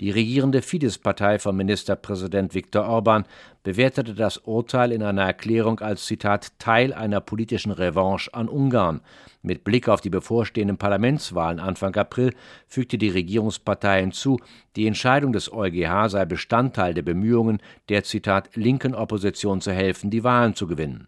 Die 0.02 0.12
regierende 0.12 0.62
Fidesz-Partei 0.62 1.40
von 1.40 1.56
Ministerpräsident 1.56 2.54
Viktor 2.54 2.86
Orban 2.86 3.24
bewertete 3.64 4.14
das 4.14 4.38
Urteil 4.40 4.92
in 4.92 5.02
einer 5.02 5.24
Erklärung 5.24 5.80
als 5.80 6.06
Zitat 6.06 6.60
Teil 6.60 6.94
einer 6.94 7.22
politischen 7.22 7.72
Revanche 7.72 8.34
an 8.34 8.50
Ungarn. 8.50 9.00
Mit 9.42 9.64
Blick 9.64 9.88
auf 9.88 10.02
die 10.02 10.10
bevorstehenden 10.10 10.78
Parlamentswahlen 10.78 11.62
Anfang 11.62 11.96
April 11.96 12.34
fügte 12.68 12.98
die 12.98 13.08
Regierungspartei 13.08 14.02
hinzu, 14.02 14.38
die 14.76 14.86
Entscheidung 14.86 15.32
des 15.32 15.50
EuGH 15.54 16.10
sei 16.10 16.26
Bestandteil 16.26 16.94
der 16.94 17.04
Bemühungen 17.04 17.60
der 17.88 18.04
Zitat 18.04 18.54
linken 18.58 18.96
Opposition 18.96 19.62
zu 19.62 19.72
helfen, 19.72 20.10
die 20.10 20.26
Wahlen 20.26 20.56
zu 20.56 20.68
gewinnen. 20.68 21.08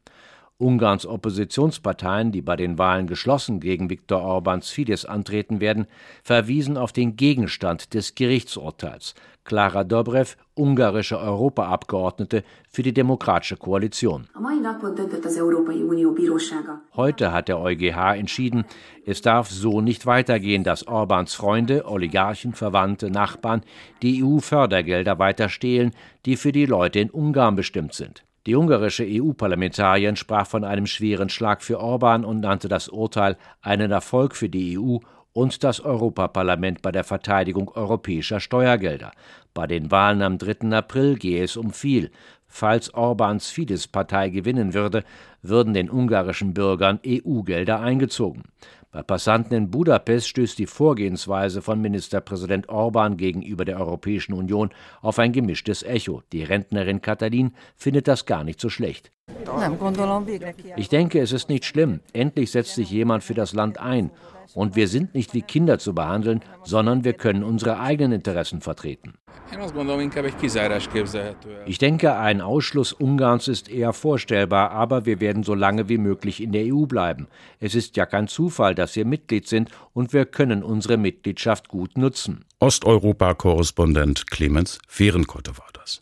Ungarns 0.60 1.06
Oppositionsparteien, 1.06 2.32
die 2.32 2.42
bei 2.42 2.56
den 2.56 2.80
Wahlen 2.80 3.06
geschlossen 3.06 3.60
gegen 3.60 3.92
Viktor 3.92 4.22
Orbáns 4.22 4.72
Fidesz 4.72 5.06
antreten 5.06 5.60
werden, 5.62 5.86
verwiesen 6.24 6.78
auf 6.78 6.92
den 6.92 7.16
Gegenstand 7.16 7.94
des 7.94 8.16
Gerichtsurteils. 8.16 9.14
Klara 9.44 9.84
Dobrev, 9.84 10.36
ungarische 10.56 11.20
Europaabgeordnete 11.20 12.44
für 12.70 12.82
die 12.82 12.94
Demokratische 12.94 13.56
Koalition. 13.56 14.28
Heute 16.96 17.32
hat 17.32 17.48
der 17.48 17.60
EuGH 17.60 18.18
entschieden, 18.18 18.66
es 19.06 19.22
darf 19.22 19.50
so 19.50 19.80
nicht 19.80 20.08
weitergehen, 20.08 20.64
dass 20.64 20.88
Orbáns 20.88 21.36
Freunde, 21.36 21.86
Oligarchen, 21.86 22.54
Verwandte, 22.54 23.12
Nachbarn 23.12 23.62
die 24.02 24.24
EU-Fördergelder 24.24 25.20
weiter 25.20 25.50
stehlen, 25.50 25.92
die 26.26 26.36
für 26.36 26.52
die 26.52 26.66
Leute 26.66 27.00
in 27.00 27.12
Ungarn 27.12 27.56
bestimmt 27.56 27.94
sind. 27.94 28.27
Die 28.48 28.56
ungarische 28.56 29.06
EU-Parlamentarierin 29.06 30.16
sprach 30.16 30.48
von 30.48 30.64
einem 30.64 30.86
schweren 30.86 31.28
Schlag 31.28 31.62
für 31.62 31.82
Orban 31.82 32.24
und 32.24 32.40
nannte 32.40 32.70
das 32.70 32.88
Urteil 32.88 33.36
einen 33.62 33.92
Erfolg 33.92 34.38
für 34.38 34.48
die 34.48 34.80
EU 34.80 35.00
und 35.34 35.66
das 35.66 35.82
Europaparlament 35.82 36.82
bei 36.82 36.94
der 36.94 37.04
Verteidigung 37.04 37.68
europäischer 37.68 38.40
Steuergelder. 38.40 39.12
Bei 39.58 39.66
den 39.66 39.90
Wahlen 39.90 40.22
am 40.22 40.38
3. 40.38 40.70
April 40.78 41.16
gehe 41.16 41.44
es 41.44 41.58
um 41.58 41.72
viel. 41.72 42.12
Falls 42.48 42.94
Orbans 42.94 43.50
Fidesz-Partei 43.50 44.30
gewinnen 44.30 44.76
würde, 44.76 45.04
würden 45.42 45.74
den 45.74 45.90
ungarischen 45.90 46.54
Bürgern 46.54 47.00
EU-Gelder 47.04 47.80
eingezogen. 47.80 48.44
Bei 48.92 49.02
Passanten 49.02 49.56
in 49.56 49.72
Budapest 49.72 50.28
stößt 50.28 50.60
die 50.60 50.68
Vorgehensweise 50.68 51.64
von 51.64 51.82
Ministerpräsident 51.82 52.70
Orban 52.70 53.18
gegenüber 53.18 53.66
der 53.66 53.80
Europäischen 53.80 54.34
Union 54.34 54.70
auf 55.02 55.18
ein 55.18 55.32
gemischtes 55.32 55.82
Echo. 55.82 56.22
Die 56.34 56.44
Rentnerin 56.44 57.02
Katalin 57.02 57.56
findet 57.76 58.08
das 58.08 58.28
gar 58.28 58.44
nicht 58.44 58.62
so 58.62 58.70
schlecht. 58.70 59.12
Ich 60.76 60.90
denke, 60.90 61.20
es 61.20 61.32
ist 61.32 61.50
nicht 61.50 61.66
schlimm. 61.66 62.02
Endlich 62.14 62.52
setzt 62.52 62.76
sich 62.76 62.92
jemand 62.92 63.24
für 63.24 63.34
das 63.34 63.54
Land 63.54 63.80
ein. 63.80 64.12
Und 64.54 64.76
wir 64.76 64.88
sind 64.88 65.14
nicht 65.14 65.34
wie 65.34 65.42
Kinder 65.42 65.80
zu 65.80 65.94
behandeln, 65.94 66.42
sondern 66.64 67.04
wir 67.04 67.14
können 67.14 67.44
unsere 67.44 67.80
eigenen 67.80 68.14
Interessen 68.14 68.62
vertreten. 68.62 69.14
Ich 71.66 71.78
denke, 71.78 72.16
ein 72.16 72.42
Ausschluss 72.42 72.94
Ungarns 72.94 73.48
ist 73.48 73.70
eher 73.70 73.94
vorstellbar, 73.94 74.72
aber 74.72 75.06
wir 75.06 75.22
werden 75.22 75.44
so 75.44 75.54
lange 75.54 75.88
wie 75.90 75.98
möglich 75.98 76.42
in 76.42 76.52
der 76.52 76.74
EU 76.74 76.86
bleiben. 76.86 77.28
Es 77.60 77.76
ist 77.76 77.96
ja 77.96 78.06
kein 78.06 78.28
Zufall, 78.28 78.76
dass 78.76 78.96
wir 78.96 79.06
Mitglied 79.06 79.48
sind 79.48 79.70
und 79.94 80.12
wir 80.12 80.26
können 80.26 80.64
unsere 80.64 80.98
Mitgliedschaft 80.98 81.70
gut 81.70 81.98
nutzen. 81.98 82.46
Osteuropa-Korrespondent 82.60 84.32
Clemens 84.32 84.80
Fehrenkotte 84.88 85.56
war 85.60 85.68
das. 85.74 86.00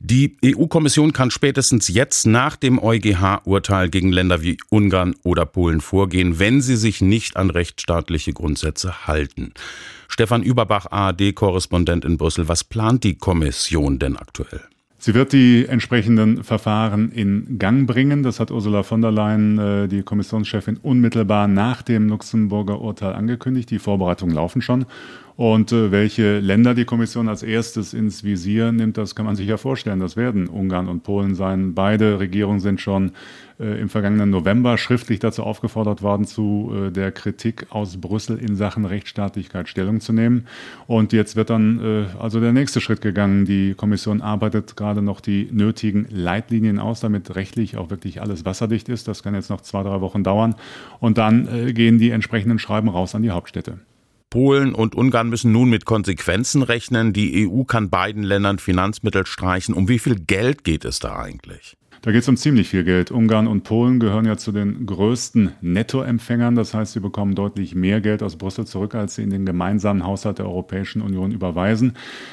Die 0.00 0.36
EU-Kommission 0.44 1.12
kann 1.12 1.30
spätestens 1.30 1.86
jetzt 1.86 2.26
nach 2.26 2.56
dem 2.56 2.80
EuGH-Urteil 2.80 3.88
gegen 3.88 4.10
Länder 4.10 4.42
wie 4.42 4.56
Ungarn 4.68 5.14
oder 5.22 5.46
Polen 5.46 5.80
vorgehen, 5.80 6.40
wenn 6.40 6.60
sie 6.60 6.74
sich 6.74 7.02
nicht 7.02 7.36
an 7.36 7.50
rechtsstaatliche 7.50 8.32
Grundsätze 8.32 9.06
halten. 9.06 9.54
Stefan 10.08 10.42
Überbach, 10.42 10.86
ARD-Korrespondent 10.90 12.04
in 12.04 12.18
Brüssel, 12.18 12.48
was 12.48 12.64
plant 12.64 13.04
die 13.04 13.14
Kommission 13.14 14.00
denn 14.00 14.16
aktuell? 14.16 14.62
Sie 15.04 15.14
wird 15.14 15.32
die 15.32 15.66
entsprechenden 15.66 16.44
Verfahren 16.44 17.10
in 17.10 17.58
Gang 17.58 17.88
bringen. 17.88 18.22
Das 18.22 18.38
hat 18.38 18.52
Ursula 18.52 18.84
von 18.84 19.02
der 19.02 19.10
Leyen, 19.10 19.58
äh, 19.58 19.88
die 19.88 20.04
Kommissionschefin, 20.04 20.76
unmittelbar 20.76 21.48
nach 21.48 21.82
dem 21.82 22.08
Luxemburger 22.08 22.80
Urteil 22.80 23.12
angekündigt. 23.12 23.68
Die 23.70 23.80
Vorbereitungen 23.80 24.36
laufen 24.36 24.62
schon. 24.62 24.86
Und 25.42 25.72
äh, 25.72 25.90
welche 25.90 26.38
Länder 26.38 26.72
die 26.72 26.84
Kommission 26.84 27.28
als 27.28 27.42
erstes 27.42 27.94
ins 27.94 28.22
Visier 28.22 28.70
nimmt, 28.70 28.96
das 28.96 29.16
kann 29.16 29.26
man 29.26 29.34
sich 29.34 29.48
ja 29.48 29.56
vorstellen. 29.56 29.98
Das 29.98 30.16
werden 30.16 30.46
Ungarn 30.46 30.86
und 30.86 31.02
Polen 31.02 31.34
sein. 31.34 31.74
Beide 31.74 32.20
Regierungen 32.20 32.60
sind 32.60 32.80
schon 32.80 33.10
äh, 33.58 33.80
im 33.80 33.88
vergangenen 33.88 34.30
November 34.30 34.78
schriftlich 34.78 35.18
dazu 35.18 35.42
aufgefordert 35.42 36.00
worden, 36.00 36.26
zu 36.26 36.72
äh, 36.72 36.90
der 36.92 37.10
Kritik 37.10 37.66
aus 37.70 37.96
Brüssel 37.96 38.38
in 38.38 38.54
Sachen 38.54 38.84
Rechtsstaatlichkeit 38.84 39.68
Stellung 39.68 40.00
zu 40.00 40.12
nehmen. 40.12 40.46
Und 40.86 41.12
jetzt 41.12 41.34
wird 41.34 41.50
dann 41.50 41.80
äh, 41.80 42.04
also 42.20 42.38
der 42.38 42.52
nächste 42.52 42.80
Schritt 42.80 43.00
gegangen. 43.00 43.44
Die 43.44 43.74
Kommission 43.74 44.20
arbeitet 44.20 44.76
gerade 44.76 45.02
noch 45.02 45.20
die 45.20 45.48
nötigen 45.50 46.06
Leitlinien 46.08 46.78
aus, 46.78 47.00
damit 47.00 47.34
rechtlich 47.34 47.76
auch 47.76 47.90
wirklich 47.90 48.20
alles 48.20 48.44
wasserdicht 48.44 48.88
ist. 48.88 49.08
Das 49.08 49.24
kann 49.24 49.34
jetzt 49.34 49.50
noch 49.50 49.62
zwei, 49.62 49.82
drei 49.82 50.00
Wochen 50.02 50.22
dauern. 50.22 50.54
Und 51.00 51.18
dann 51.18 51.48
äh, 51.48 51.72
gehen 51.72 51.98
die 51.98 52.10
entsprechenden 52.10 52.60
Schreiben 52.60 52.88
raus 52.88 53.16
an 53.16 53.22
die 53.22 53.30
Hauptstädte. 53.32 53.80
Polen 54.32 54.74
und 54.74 54.94
Ungarn 54.94 55.28
müssen 55.28 55.52
nun 55.52 55.68
mit 55.68 55.84
Konsequenzen 55.84 56.62
rechnen. 56.62 57.12
Die 57.12 57.46
EU 57.46 57.64
kann 57.64 57.90
beiden 57.90 58.22
Ländern 58.22 58.58
Finanzmittel 58.58 59.26
streichen. 59.26 59.74
Um 59.74 59.90
wie 59.90 59.98
viel 59.98 60.14
Geld 60.14 60.64
geht 60.64 60.86
es 60.86 61.00
da 61.00 61.18
eigentlich? 61.18 61.76
Da 62.04 62.10
geht 62.10 62.22
es 62.22 62.28
um 62.28 62.36
ziemlich 62.36 62.68
viel 62.68 62.82
Geld. 62.82 63.12
Ungarn 63.12 63.46
und 63.46 63.62
Polen 63.62 64.00
gehören 64.00 64.24
ja 64.24 64.36
zu 64.36 64.50
den 64.50 64.86
größten 64.86 65.52
Nettoempfängern. 65.60 66.56
Das 66.56 66.74
heißt, 66.74 66.94
sie 66.94 66.98
bekommen 66.98 67.36
deutlich 67.36 67.76
mehr 67.76 68.00
Geld 68.00 68.24
aus 68.24 68.34
Brüssel 68.34 68.66
zurück, 68.66 68.96
als 68.96 69.14
sie 69.14 69.22
in 69.22 69.30
den 69.30 69.46
gemeinsamen 69.46 70.04
Haushalt 70.04 70.40
der 70.40 70.46
Europäischen 70.46 71.00
Union 71.00 71.30
überweisen. 71.30 71.92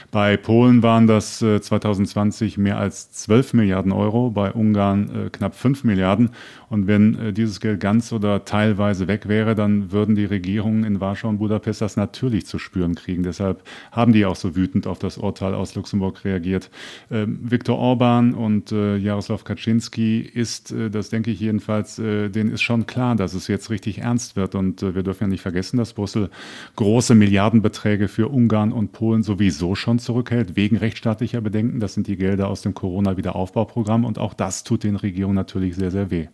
Bei 0.10 0.38
Polen 0.38 0.82
waren 0.82 1.06
das 1.06 1.38
2020 1.38 2.58
äh, 2.58 2.62
mehr 2.62 2.80
als 2.80 3.12
12 3.12 3.54
Milliarden 3.54 3.92
Euro, 3.92 4.32
bei 4.32 4.52
Ungarn 4.52 5.28
äh, 5.28 5.30
knapp 5.30 5.54
5 5.54 5.84
Milliarden. 5.84 6.32
Und 6.70 6.88
wenn 6.88 7.20
äh, 7.20 7.32
dieses 7.32 7.60
Geld 7.60 7.80
ganz 7.80 8.12
oder 8.12 8.46
teilweise 8.46 9.08
weg 9.08 9.28
wäre, 9.28 9.54
dann 9.54 9.92
würden 9.92 10.16
die 10.16 10.26
Regierungen 10.26 10.84
in 10.84 11.00
Warschau 11.00 11.30
und 11.30 11.38
Budapest 11.38 11.82
das 11.82 11.96
natürlich 11.96 12.48
zu 12.48 12.58
spüren 12.58 12.96
kriegen. 12.96 13.22
Deshalb 13.22 13.62
haben 13.92 14.14
die 14.14 14.26
auch 14.26 14.36
so 14.36 14.56
wütend 14.56 14.88
auf 14.88 14.98
das 14.98 15.20
Urteil 15.20 15.54
aus 15.54 15.76
Luxemburg 15.76 16.26
reagiert. 16.26 16.72
Ähm, 17.12 17.38
Viktor 17.44 17.78
Orban 17.78 18.34
und 18.34 18.72
Jaroslav 18.72 19.44
Kaczynski 19.44 19.59
Kaczynski 19.60 20.22
ist, 20.22 20.72
äh, 20.72 20.90
das 20.90 21.10
denke 21.10 21.32
ich 21.32 21.40
jedenfalls, 21.40 22.00
äh, 22.00 22.30
denen 22.30 22.52
ist 22.52 22.62
schon 22.62 22.86
klar, 22.86 23.16
dass 23.16 23.34
es 23.34 23.48
jetzt 23.48 23.70
richtig 23.70 24.00
ernst 24.00 24.36
wird. 24.36 24.56
Und 24.56 24.82
äh, 24.82 24.96
wir 24.96 25.04
dürfen 25.04 25.26
ja 25.26 25.28
nicht 25.28 25.42
vergessen, 25.42 25.78
dass 25.78 25.94
Brüssel 25.94 26.30
große 26.78 27.14
Milliardenbeträge 27.14 28.08
für 28.08 28.30
Ungarn 28.30 28.72
und 28.72 28.94
Polen 28.94 29.24
sowieso 29.24 29.76
schon 29.76 30.00
zurückhält, 30.00 30.56
wegen 30.56 30.78
rechtsstaatlicher 30.78 31.42
Bedenken. 31.42 31.80
Das 31.80 31.94
sind 31.94 32.08
die 32.08 32.16
Gelder 32.16 32.48
aus 32.48 32.62
dem 32.62 32.74
Corona-Wiederaufbauprogramm. 32.74 34.06
Und 34.06 34.18
auch 34.18 34.34
das 34.34 34.64
tut 34.64 34.84
den 34.84 34.96
Regierungen 34.96 35.36
natürlich 35.36 35.76
sehr, 35.76 35.92
sehr 35.92 36.10
weh. 36.10 36.28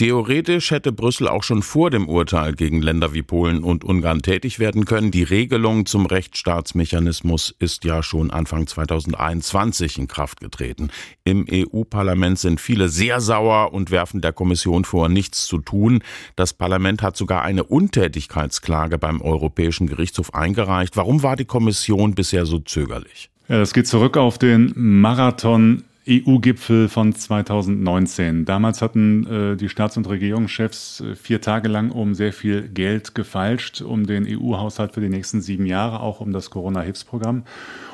Theoretisch 0.00 0.70
hätte 0.70 0.92
Brüssel 0.92 1.28
auch 1.28 1.42
schon 1.42 1.62
vor 1.62 1.90
dem 1.90 2.08
Urteil 2.08 2.54
gegen 2.54 2.80
Länder 2.80 3.12
wie 3.12 3.20
Polen 3.20 3.62
und 3.62 3.84
Ungarn 3.84 4.22
tätig 4.22 4.58
werden 4.58 4.86
können. 4.86 5.10
Die 5.10 5.24
Regelung 5.24 5.84
zum 5.84 6.06
Rechtsstaatsmechanismus 6.06 7.54
ist 7.58 7.84
ja 7.84 8.02
schon 8.02 8.30
Anfang 8.30 8.66
2021 8.66 9.98
in 9.98 10.08
Kraft 10.08 10.40
getreten. 10.40 10.88
Im 11.24 11.44
EU-Parlament 11.52 12.38
sind 12.38 12.62
viele 12.62 12.88
sehr 12.88 13.20
sauer 13.20 13.74
und 13.74 13.90
werfen 13.90 14.22
der 14.22 14.32
Kommission 14.32 14.86
vor, 14.86 15.10
nichts 15.10 15.44
zu 15.44 15.58
tun. 15.58 16.02
Das 16.34 16.54
Parlament 16.54 17.02
hat 17.02 17.18
sogar 17.18 17.42
eine 17.42 17.64
Untätigkeitsklage 17.64 18.96
beim 18.96 19.20
Europäischen 19.20 19.86
Gerichtshof 19.86 20.32
eingereicht. 20.32 20.96
Warum 20.96 21.22
war 21.22 21.36
die 21.36 21.44
Kommission 21.44 22.14
bisher 22.14 22.46
so 22.46 22.58
zögerlich? 22.58 23.28
Ja, 23.48 23.58
das 23.58 23.74
geht 23.74 23.86
zurück 23.86 24.16
auf 24.16 24.38
den 24.38 24.72
Marathon 24.76 25.84
EU-Gipfel 26.08 26.88
von 26.88 27.14
2019. 27.14 28.46
Damals 28.46 28.80
hatten 28.80 29.26
äh, 29.26 29.56
die 29.56 29.68
Staats- 29.68 29.98
und 29.98 30.08
Regierungschefs 30.08 31.00
äh, 31.00 31.14
vier 31.14 31.42
Tage 31.42 31.68
lang 31.68 31.90
um 31.90 32.14
sehr 32.14 32.32
viel 32.32 32.68
Geld 32.68 33.14
gefeilscht, 33.14 33.82
um 33.82 34.06
den 34.06 34.26
EU-Haushalt 34.26 34.92
für 34.92 35.02
die 35.02 35.10
nächsten 35.10 35.42
sieben 35.42 35.66
Jahre, 35.66 36.00
auch 36.00 36.20
um 36.20 36.32
das 36.32 36.48
Corona-Hilfsprogramm. 36.48 37.44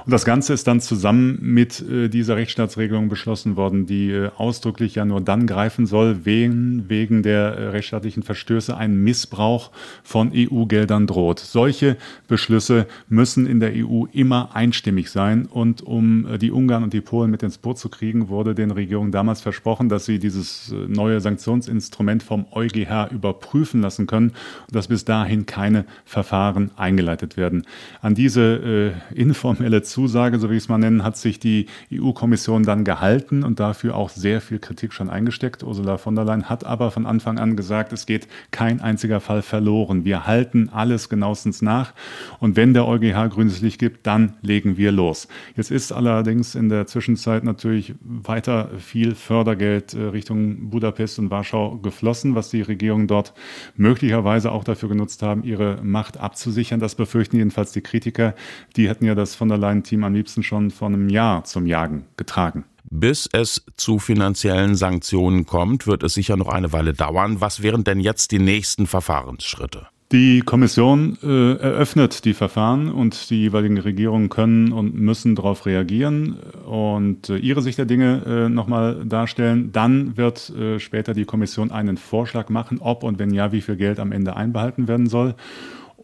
Und 0.07 0.13
das 0.13 0.25
Ganze 0.25 0.53
ist 0.53 0.69
dann 0.69 0.81
zusammen 0.81 1.37
mit 1.43 1.83
äh, 1.83 2.09
dieser 2.09 2.37
Rechtsstaatsregelung 2.37 3.09
beschlossen 3.09 3.57
worden, 3.57 3.87
die 3.87 4.13
äh, 4.13 4.31
ausdrücklich 4.37 4.95
ja 4.95 5.05
nur 5.05 5.21
dann 5.21 5.49
greifen 5.49 5.85
soll, 5.85 6.25
wenn 6.25 6.89
wegen 6.89 7.25
der 7.25 7.57
äh, 7.57 7.69
rechtsstaatlichen 7.71 8.23
Verstöße 8.23 8.77
ein 8.77 9.03
Missbrauch 9.03 9.73
von 10.05 10.31
EU-Geldern 10.33 11.09
droht. 11.09 11.41
Solche 11.41 11.97
Beschlüsse 12.29 12.87
müssen 13.09 13.47
in 13.47 13.59
der 13.59 13.73
EU 13.75 14.05
immer 14.13 14.55
einstimmig 14.55 15.11
sein. 15.11 15.47
Und 15.47 15.83
um 15.83 16.25
äh, 16.27 16.39
die 16.39 16.53
Ungarn 16.53 16.85
und 16.85 16.93
die 16.93 17.01
Polen 17.01 17.33
mit 17.33 17.43
ins 17.43 17.59
Boot 17.59 17.79
zu 17.79 17.89
kriegen, 17.97 18.29
wurde 18.29 18.55
den 18.55 18.71
Regierungen 18.71 19.13
damals 19.13 19.41
versprochen, 19.41 19.89
dass 19.89 20.05
sie 20.05 20.19
dieses 20.19 20.71
äh, 20.71 20.75
neue 20.89 21.21
Sanktionsinstrument 21.21 22.23
vom 22.23 22.47
EuGH 22.53 23.11
überprüfen 23.11 23.81
lassen 23.81 24.07
können 24.07 24.33
und 24.67 24.75
dass 24.75 24.89
bis 24.89 25.05
dahin 25.05 25.47
keine 25.47 25.85
Verfahren 26.05 26.71
eingeleitet 26.77 27.37
werden. 27.37 27.65
An 28.03 28.15
diese 28.15 28.95
äh, 29.13 29.19
informelle 29.19 29.83
Zusage, 29.83 30.39
so 30.39 30.51
wie 30.51 30.57
ich 30.57 30.65
es 30.65 30.69
mal 30.69 30.79
nennen, 30.79 31.03
hat 31.03 31.17
sich 31.17 31.39
die 31.39 31.67
EU-Kommission 31.93 32.65
dann 32.65 32.85
gehalten 32.85 33.43
und 33.43 33.61
dafür 33.61 33.97
auch 33.97 34.11
sehr 34.11 34.41
viel 34.41 34.59
Kritik 34.59 34.93
schon 34.93 35.09
eingesteckt. 35.09 35.63
Ursula 35.63 35.97
von 35.97 36.15
der 36.15 36.25
Leyen 36.25 36.49
hat 36.49 36.65
aber 36.65 36.91
von 36.91 37.07
Anfang 37.07 37.39
an 37.39 37.57
gesagt, 37.57 37.93
es 37.93 38.07
geht 38.07 38.29
kein 38.51 38.81
einziger 38.81 39.21
Fall 39.21 39.43
verloren. 39.43 40.05
Wir 40.05 40.27
halten 40.27 40.69
alles 40.71 41.09
genauestens 41.09 41.63
nach 41.63 41.95
und 42.41 42.57
wenn 42.57 42.75
der 42.75 42.87
EuGH 42.87 43.31
grünes 43.31 43.61
Licht 43.63 43.79
gibt, 43.79 44.07
dann 44.07 44.35
legen 44.43 44.77
wir 44.77 44.93
los. 44.93 45.29
Jetzt 45.57 45.71
ist 45.71 45.93
allerdings 45.93 46.55
in 46.55 46.69
der 46.69 46.87
Zwischenzeit 46.87 47.45
natürlich 47.45 47.86
weiter 48.01 48.71
viel 48.79 49.15
Fördergeld 49.15 49.95
äh, 49.95 50.03
Richtung 50.03 50.71
Budapest 50.71 51.19
und 51.19 51.31
Warschau 51.31 51.79
geflossen, 51.79 52.35
was 52.35 52.51
die 52.51 52.63
Regierungen 52.63 53.07
dort 53.07 53.35
möglicherweise 53.77 54.53
auch 54.53 54.65
dafür 54.65 54.89
genutzt 54.89 55.23
haben, 55.23 55.45
ihre 55.45 55.81
Macht 55.83 56.19
abzusichern. 56.19 56.81
Das 56.81 56.95
befürchten 56.95 57.37
jedenfalls 57.37 57.73
die 57.73 57.81
Kritiker. 57.81 58.35
Die 58.77 58.89
hätten 58.89 59.05
ja 59.05 59.15
das 59.15 59.35
von 59.35 59.49
der 59.49 59.59
Leyen 59.59 59.83
Team 59.83 60.05
am 60.05 60.15
liebsten 60.15 60.43
schon 60.43 60.71
vor 60.71 60.89
einem 60.89 61.09
Jahr 61.09 61.45
zum 61.45 61.67
Jagen 61.67 62.07
getragen. 62.17 62.65
Bis 62.89 63.29
es 63.33 63.65
zu 63.77 63.99
finanziellen 63.99 64.77
Sanktionen 64.77 65.45
kommt, 65.45 65.87
wird 65.87 66.03
es 66.05 66.15
sicher 66.15 66.37
noch 66.37 66.49
eine 66.49 66.73
Weile 66.73 66.95
dauern. 66.95 67.41
Was 67.41 67.63
wären 67.63 67.83
denn 67.83 67.99
jetzt 67.99 68.31
die 68.31 68.39
nächsten 68.39 68.87
Verfahrensschritte? 68.87 69.89
Die 70.13 70.41
Kommission 70.43 71.19
äh, 71.21 71.55
eröffnet 71.55 72.25
die 72.25 72.35
Verfahren 72.35 72.93
und 72.93 73.29
die 73.29 73.41
jeweiligen 73.41 73.77
Regierungen 73.77 74.29
können 74.29 74.73
und 74.73 74.95
müssen 74.95 75.35
darauf 75.35 75.67
reagieren 75.67 76.37
und 76.65 77.29
äh, 77.29 77.39
ihre 77.39 77.61
Sicht 77.61 77.77
der 77.77 77.87
Dinge 77.87 78.23
äh, 78.25 78.49
nochmal 78.49 79.05
darstellen. 79.05 79.73
Dann 79.73 80.17
wird 80.17 80.51
äh, 80.51 80.79
später 80.79 81.13
die 81.13 81.25
Kommission 81.25 81.73
einen 81.73 81.97
Vorschlag 81.97 82.51
machen, 82.51 82.79
ob 82.81 83.03
und 83.03 83.19
wenn 83.19 83.35
ja, 83.35 83.51
wie 83.51 83.61
viel 83.61 83.75
Geld 83.75 83.99
am 83.99 84.13
Ende 84.13 84.37
einbehalten 84.37 84.87
werden 84.87 85.09
soll. 85.09 85.35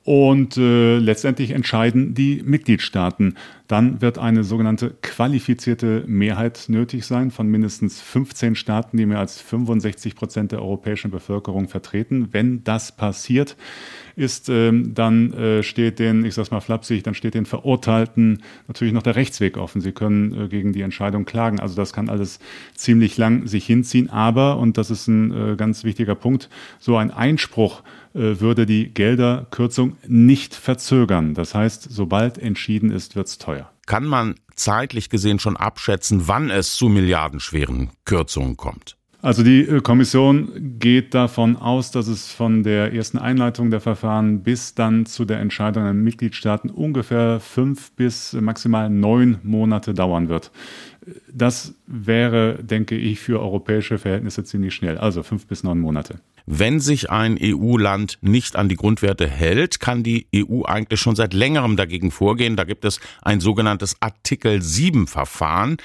Und 0.05 0.57
äh, 0.57 0.99
letztendlich 0.99 1.53
entscheiden 1.53 2.15
die 2.15 2.43
Mitgliedstaaten. 2.45 3.37
Dann 3.69 4.01
wird 4.01 4.19
eine 4.19 4.43
sogenannte 4.43 4.95
qualifizierte 5.01 6.05
Mehrheit 6.09 6.65
nötig 6.67 7.07
sein 7.07 7.31
von 7.31 7.47
mindestens 7.47 8.01
15 8.01 8.57
Staaten, 8.57 8.97
die 8.97 9.07
mehr 9.07 9.21
als 9.21 9.41
65 9.41 10.17
Prozent 10.17 10.51
der 10.51 10.61
europäischen 10.61 11.13
Bevölkerung 11.13 11.69
vertreten. 11.69 12.29
Wenn 12.33 12.65
das 12.65 12.91
passiert, 12.91 13.57
ist, 14.17 14.49
ähm, 14.49 14.93
dann 14.93 15.33
äh, 15.35 15.63
steht 15.63 16.01
den, 16.01 16.25
ich 16.25 16.35
sag's 16.35 16.51
mal 16.51 16.61
flapsig, 16.61 17.05
dann 17.05 17.15
steht 17.15 17.35
den 17.35 17.47
Verurteilten 17.47 18.43
natürlich 18.67 18.93
noch 18.93 19.03
der 19.05 19.17
Rechtsweg 19.17 19.57
offen. 19.57 19.81
Sie 19.81 19.93
können 19.93 20.39
äh, 20.39 20.49
gegen 20.49 20.73
die 20.73 20.83
Entscheidung 20.83 21.25
klagen. 21.25 21.61
Also 21.61 21.77
das 21.77 21.93
kann 21.93 22.09
alles 22.09 22.41
ziemlich 22.75 23.17
lang 23.17 23.47
sich 23.47 23.65
hinziehen. 23.65 24.11
Aber, 24.11 24.59
und 24.59 24.79
das 24.79 24.91
ist 24.91 25.07
ein 25.07 25.53
äh, 25.53 25.57
ganz 25.57 25.85
wichtiger 25.85 26.17
Punkt, 26.17 26.51
so 26.81 26.97
ein 26.97 27.13
Einspruch 27.13 27.83
würde 28.15 28.67
die 28.67 28.93
Gelderkürzung 28.93 29.97
nicht 30.07 30.55
verzögern. 30.55 31.35
Das 31.35 31.55
heißt, 31.55 31.87
sobald 31.91 32.39
entschieden 32.39 32.91
ist, 32.91 33.17
wird's 33.17 33.39
teuer. 33.39 33.71
Kann 33.87 34.05
man 34.05 34.35
zeitlich 34.55 35.11
gesehen 35.11 35.39
schon 35.39 35.57
abschätzen, 35.57 36.29
wann 36.29 36.51
es 36.51 36.75
zu 36.75 36.89
milliardenschweren 36.89 37.91
Kürzungen 38.05 38.57
kommt? 38.57 38.97
Also 39.23 39.45
die 39.45 39.61
äh, 39.61 39.81
Kommission 39.81 40.79
geht 40.81 41.15
davon 41.15 41.57
aus, 41.57 41.93
dass 41.93 42.09
es 42.09 42.33
von 42.33 42.65
der 42.65 42.93
ersten 42.93 43.19
Einleitung 43.19 43.71
der 43.71 43.81
Verfahren 43.81 44.43
bis 44.43 44.75
dann 44.75 45.07
zu 45.07 45.25
der 45.25 45.39
Entscheidung 45.39 45.85
der 45.85 45.95
Mitgliedstaaten 45.95 46.71
ungefähr 46.71 47.39
fünf 47.39 47.93
bis 47.93 48.33
maximal 48.33 48.91
neun 48.91 49.39
Monate 49.45 49.95
dauern 49.95 50.29
wird. 50.29 50.51
Das 51.33 51.75
wäre, 51.87 52.59
denke 52.65 52.97
ich, 52.97 53.21
für 53.21 53.41
europäische 53.41 53.99
Verhältnisse 53.99 54.43
ziemlich 54.43 54.75
schnell, 54.75 54.99
also 54.99 55.23
fünf 55.23 55.47
bis 55.47 55.63
neun 55.63 55.79
Monate. 55.79 56.17
Wenn 56.47 56.81
sich 56.81 57.09
ein 57.09 57.39
EU-Land 57.41 58.19
nicht 58.23 58.57
an 58.57 58.69
die 58.69 58.77
Grundwerte 58.77 59.29
hält, 59.29 59.79
kann 59.79 60.03
die 60.03 60.27
EU 60.35 60.65
eigentlich 60.65 60.99
schon 60.99 61.15
seit 61.15 61.33
längerem 61.33 61.77
dagegen 61.77 62.11
vorgehen. 62.11 62.57
Da 62.57 62.65
gibt 62.65 62.85
es 62.85 62.99
ein 63.23 63.39
sogenanntes 63.39 63.97
Artikel 64.01 64.63
7 64.63 65.07
Verfahren. 65.07 65.77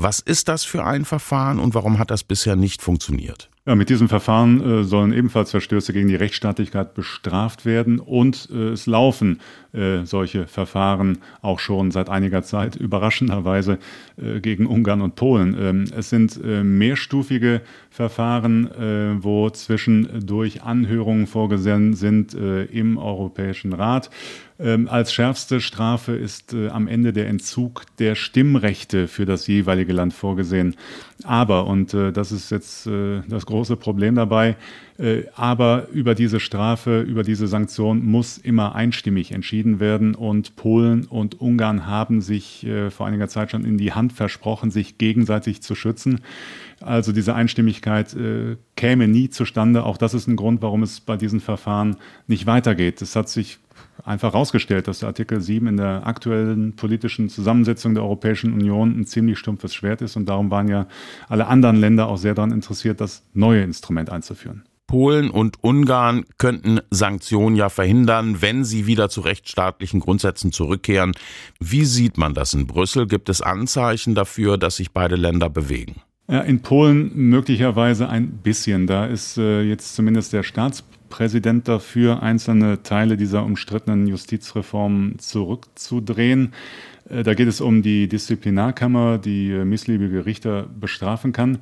Was 0.00 0.20
ist 0.20 0.46
das 0.46 0.62
für 0.62 0.84
ein 0.84 1.04
Verfahren 1.04 1.58
und 1.58 1.74
warum 1.74 1.98
hat 1.98 2.12
das 2.12 2.22
bisher 2.22 2.54
nicht 2.54 2.82
funktioniert? 2.82 3.50
Ja, 3.66 3.74
mit 3.74 3.90
diesem 3.90 4.08
Verfahren 4.08 4.60
äh, 4.62 4.84
sollen 4.84 5.12
ebenfalls 5.12 5.50
Verstöße 5.50 5.92
gegen 5.92 6.06
die 6.06 6.14
Rechtsstaatlichkeit 6.14 6.94
bestraft 6.94 7.66
werden 7.66 7.98
und 7.98 8.48
äh, 8.50 8.68
es 8.68 8.86
laufen 8.86 9.40
äh, 9.72 10.04
solche 10.04 10.46
Verfahren 10.46 11.18
auch 11.42 11.58
schon 11.58 11.90
seit 11.90 12.08
einiger 12.08 12.44
Zeit 12.44 12.76
überraschenderweise 12.80 13.78
äh, 14.16 14.40
gegen 14.40 14.66
Ungarn 14.66 15.02
und 15.02 15.16
Polen. 15.16 15.54
Ähm, 15.60 15.84
es 15.94 16.08
sind 16.08 16.40
äh, 16.42 16.62
mehrstufige 16.62 17.60
Verfahren, 17.90 18.70
äh, 18.72 19.22
wo 19.22 19.50
zwischendurch 19.50 20.62
Anhörungen 20.62 21.26
vorgesehen 21.26 21.94
sind 21.94 22.34
im 22.34 22.98
Europäischen 22.98 23.72
Rat. 23.72 24.10
Ähm, 24.60 24.88
als 24.88 25.12
schärfste 25.12 25.60
Strafe 25.60 26.12
ist 26.12 26.52
äh, 26.52 26.68
am 26.68 26.88
Ende 26.88 27.12
der 27.12 27.28
Entzug 27.28 27.84
der 27.98 28.16
Stimmrechte 28.16 29.06
für 29.06 29.24
das 29.24 29.46
jeweilige 29.46 29.92
Land 29.92 30.12
vorgesehen. 30.12 30.74
Aber, 31.22 31.68
und 31.68 31.94
äh, 31.94 32.12
das 32.12 32.32
ist 32.32 32.50
jetzt 32.50 32.86
äh, 32.88 33.20
das 33.28 33.46
große 33.46 33.76
Problem 33.76 34.16
dabei, 34.16 34.56
äh, 34.98 35.22
aber 35.36 35.86
über 35.92 36.16
diese 36.16 36.40
Strafe, 36.40 37.02
über 37.02 37.22
diese 37.22 37.46
Sanktion 37.46 38.04
muss 38.04 38.36
immer 38.36 38.74
einstimmig 38.74 39.30
entschieden 39.30 39.78
werden. 39.78 40.16
Und 40.16 40.56
Polen 40.56 41.04
und 41.04 41.40
Ungarn 41.40 41.86
haben 41.86 42.20
sich 42.20 42.66
äh, 42.66 42.90
vor 42.90 43.06
einiger 43.06 43.28
Zeit 43.28 43.52
schon 43.52 43.64
in 43.64 43.78
die 43.78 43.92
Hand 43.92 44.12
versprochen, 44.12 44.72
sich 44.72 44.98
gegenseitig 44.98 45.62
zu 45.62 45.76
schützen. 45.76 46.20
Also 46.80 47.12
diese 47.12 47.36
Einstimmigkeit 47.36 48.12
äh, 48.14 48.56
käme 48.74 49.06
nie 49.06 49.30
zustande. 49.30 49.84
Auch 49.84 49.98
das 49.98 50.14
ist 50.14 50.26
ein 50.26 50.36
Grund, 50.36 50.62
warum 50.62 50.82
es 50.82 50.98
bei 50.98 51.16
diesen 51.16 51.40
Verfahren 51.40 51.96
nicht 52.26 52.46
weitergeht. 52.46 53.00
Es 53.02 53.14
hat 53.14 53.28
sich 53.28 53.58
einfach 54.04 54.32
herausgestellt, 54.32 54.88
dass 54.88 55.00
der 55.00 55.08
Artikel 55.08 55.40
7 55.40 55.66
in 55.66 55.76
der 55.76 56.06
aktuellen 56.06 56.76
politischen 56.76 57.28
Zusammensetzung 57.28 57.94
der 57.94 58.02
Europäischen 58.02 58.52
Union 58.52 58.98
ein 58.98 59.06
ziemlich 59.06 59.38
stumpfes 59.38 59.74
Schwert 59.74 60.02
ist. 60.02 60.16
Und 60.16 60.26
darum 60.26 60.50
waren 60.50 60.68
ja 60.68 60.86
alle 61.28 61.46
anderen 61.46 61.76
Länder 61.76 62.08
auch 62.08 62.18
sehr 62.18 62.34
daran 62.34 62.52
interessiert, 62.52 63.00
das 63.00 63.22
neue 63.34 63.62
Instrument 63.62 64.10
einzuführen. 64.10 64.64
Polen 64.86 65.28
und 65.28 65.62
Ungarn 65.62 66.24
könnten 66.38 66.80
Sanktionen 66.90 67.56
ja 67.56 67.68
verhindern, 67.68 68.40
wenn 68.40 68.64
sie 68.64 68.86
wieder 68.86 69.10
zu 69.10 69.20
rechtsstaatlichen 69.20 70.00
Grundsätzen 70.00 70.50
zurückkehren. 70.50 71.12
Wie 71.60 71.84
sieht 71.84 72.16
man 72.16 72.32
das 72.32 72.54
in 72.54 72.66
Brüssel? 72.66 73.06
Gibt 73.06 73.28
es 73.28 73.42
Anzeichen 73.42 74.14
dafür, 74.14 74.56
dass 74.56 74.76
sich 74.76 74.92
beide 74.92 75.16
Länder 75.16 75.50
bewegen? 75.50 75.96
Ja, 76.30 76.40
in 76.40 76.60
Polen 76.60 77.10
möglicherweise 77.14 78.08
ein 78.08 78.28
bisschen. 78.42 78.86
Da 78.86 79.04
ist 79.04 79.36
äh, 79.36 79.62
jetzt 79.62 79.94
zumindest 79.94 80.32
der 80.32 80.42
Staatspräsident 80.42 80.97
Präsident 81.08 81.68
dafür, 81.68 82.22
einzelne 82.22 82.82
Teile 82.82 83.16
dieser 83.16 83.44
umstrittenen 83.44 84.06
Justizreform 84.06 85.18
zurückzudrehen. 85.18 86.52
Äh, 87.10 87.22
da 87.22 87.34
geht 87.34 87.48
es 87.48 87.60
um 87.60 87.82
die 87.82 88.08
Disziplinarkammer, 88.08 89.18
die 89.18 89.50
äh, 89.50 89.64
missliebige 89.64 90.26
Richter 90.26 90.66
bestrafen 90.78 91.32
kann. 91.32 91.58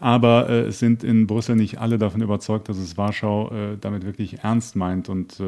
Aber 0.00 0.48
äh, 0.48 0.66
es 0.66 0.78
sind 0.78 1.04
in 1.04 1.26
Brüssel 1.26 1.56
nicht 1.56 1.78
alle 1.78 1.98
davon 1.98 2.20
überzeugt, 2.20 2.68
dass 2.68 2.78
es 2.78 2.98
Warschau 2.98 3.50
damit 3.80 4.04
wirklich 4.04 4.40
ernst 4.42 4.76
meint 4.76 5.08
und 5.08 5.40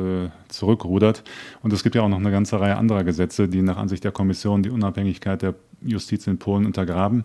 zurückrudert. 0.49 1.23
Und 1.63 1.73
es 1.73 1.83
gibt 1.83 1.95
ja 1.95 2.03
auch 2.03 2.09
noch 2.09 2.19
eine 2.19 2.31
ganze 2.31 2.61
Reihe 2.61 2.77
anderer 2.77 3.05
Gesetze, 3.05 3.49
die 3.49 3.63
nach 3.63 3.77
Ansicht 3.77 4.05
der 4.05 4.13
Kommission 4.13 4.63
die 4.63 4.71
Unabhängigkeit 4.71 5.43
der 5.43 5.55
Justiz 5.83 6.27
in 6.27 6.39
Polen 6.39 6.67
untergraben. 6.67 7.25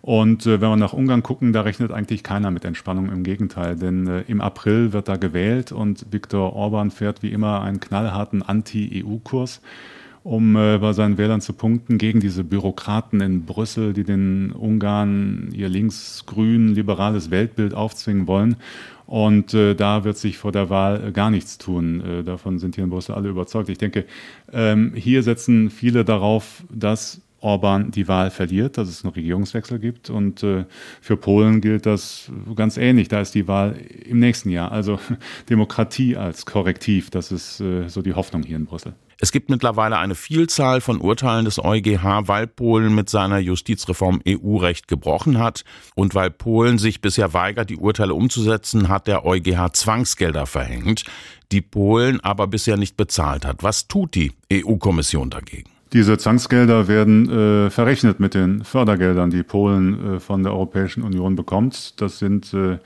Und 0.00 0.46
wenn 0.46 0.60
wir 0.60 0.76
nach 0.76 0.92
Ungarn 0.92 1.22
gucken, 1.22 1.52
da 1.52 1.62
rechnet 1.62 1.92
eigentlich 1.92 2.22
keiner 2.22 2.50
mit 2.50 2.64
Entspannung. 2.64 3.10
Im 3.10 3.22
Gegenteil, 3.22 3.76
denn 3.76 4.24
im 4.26 4.40
April 4.40 4.92
wird 4.92 5.08
da 5.08 5.16
gewählt 5.16 5.72
und 5.72 6.06
Viktor 6.10 6.54
Orban 6.54 6.90
fährt 6.90 7.22
wie 7.22 7.32
immer 7.32 7.62
einen 7.62 7.80
knallharten 7.80 8.42
Anti-EU-Kurs 8.42 9.60
um 10.24 10.56
äh, 10.56 10.78
bei 10.78 10.94
seinen 10.94 11.18
Wählern 11.18 11.42
zu 11.42 11.52
punkten 11.52 11.98
gegen 11.98 12.18
diese 12.18 12.44
Bürokraten 12.44 13.20
in 13.20 13.44
Brüssel, 13.44 13.92
die 13.92 14.04
den 14.04 14.52
Ungarn 14.52 15.50
ihr 15.52 15.68
linksgrün 15.68 16.74
liberales 16.74 17.30
Weltbild 17.30 17.74
aufzwingen 17.74 18.26
wollen. 18.26 18.56
Und 19.06 19.52
äh, 19.52 19.74
da 19.74 20.04
wird 20.04 20.16
sich 20.16 20.38
vor 20.38 20.50
der 20.50 20.70
Wahl 20.70 21.12
gar 21.12 21.30
nichts 21.30 21.58
tun. 21.58 22.00
Äh, 22.00 22.24
davon 22.24 22.58
sind 22.58 22.74
hier 22.74 22.84
in 22.84 22.90
Brüssel 22.90 23.14
alle 23.14 23.28
überzeugt. 23.28 23.68
Ich 23.68 23.76
denke, 23.76 24.06
ähm, 24.50 24.92
hier 24.94 25.22
setzen 25.22 25.68
viele 25.68 26.06
darauf, 26.06 26.64
dass 26.70 27.20
Orban 27.44 27.90
die 27.90 28.08
Wahl 28.08 28.30
verliert, 28.30 28.78
dass 28.78 28.88
es 28.88 29.04
einen 29.04 29.12
Regierungswechsel 29.12 29.78
gibt. 29.78 30.10
Und 30.10 30.42
äh, 30.42 30.64
für 31.00 31.16
Polen 31.16 31.60
gilt 31.60 31.86
das 31.86 32.32
ganz 32.56 32.76
ähnlich. 32.76 33.08
Da 33.08 33.20
ist 33.20 33.34
die 33.34 33.46
Wahl 33.46 33.76
im 34.04 34.18
nächsten 34.18 34.50
Jahr. 34.50 34.72
Also 34.72 34.98
Demokratie 35.50 36.16
als 36.16 36.46
Korrektiv, 36.46 37.10
das 37.10 37.30
ist 37.30 37.60
äh, 37.60 37.88
so 37.88 38.02
die 38.02 38.14
Hoffnung 38.14 38.42
hier 38.42 38.56
in 38.56 38.64
Brüssel. 38.64 38.94
Es 39.20 39.30
gibt 39.30 39.48
mittlerweile 39.48 39.98
eine 39.98 40.14
Vielzahl 40.14 40.80
von 40.80 41.00
Urteilen 41.00 41.44
des 41.44 41.62
EuGH, 41.62 42.26
weil 42.26 42.46
Polen 42.46 42.94
mit 42.94 43.08
seiner 43.08 43.38
Justizreform 43.38 44.20
EU-Recht 44.26 44.88
gebrochen 44.88 45.38
hat 45.38 45.64
und 45.94 46.14
weil 46.14 46.30
Polen 46.30 46.78
sich 46.78 47.00
bisher 47.00 47.32
weigert, 47.32 47.70
die 47.70 47.76
Urteile 47.76 48.14
umzusetzen, 48.14 48.88
hat 48.88 49.06
der 49.06 49.24
EuGH 49.24 49.72
Zwangsgelder 49.72 50.46
verhängt, 50.46 51.04
die 51.52 51.60
Polen 51.60 52.20
aber 52.20 52.48
bisher 52.48 52.76
nicht 52.76 52.96
bezahlt 52.96 53.44
hat. 53.44 53.62
Was 53.62 53.86
tut 53.86 54.14
die 54.14 54.32
EU-Kommission 54.52 55.30
dagegen? 55.30 55.73
Diese 55.92 56.18
Zwangsgelder 56.18 56.88
werden 56.88 57.30
äh, 57.30 57.70
verrechnet 57.70 58.18
mit 58.18 58.34
den 58.34 58.64
Fördergeldern, 58.64 59.30
die 59.30 59.42
Polen 59.42 60.16
äh, 60.16 60.20
von 60.20 60.42
der 60.42 60.52
Europäischen 60.52 61.02
Union 61.02 61.36
bekommt. 61.36 62.00
Das 62.00 62.18
sind 62.18 62.52
äh, 62.52 62.72
im 62.72 62.80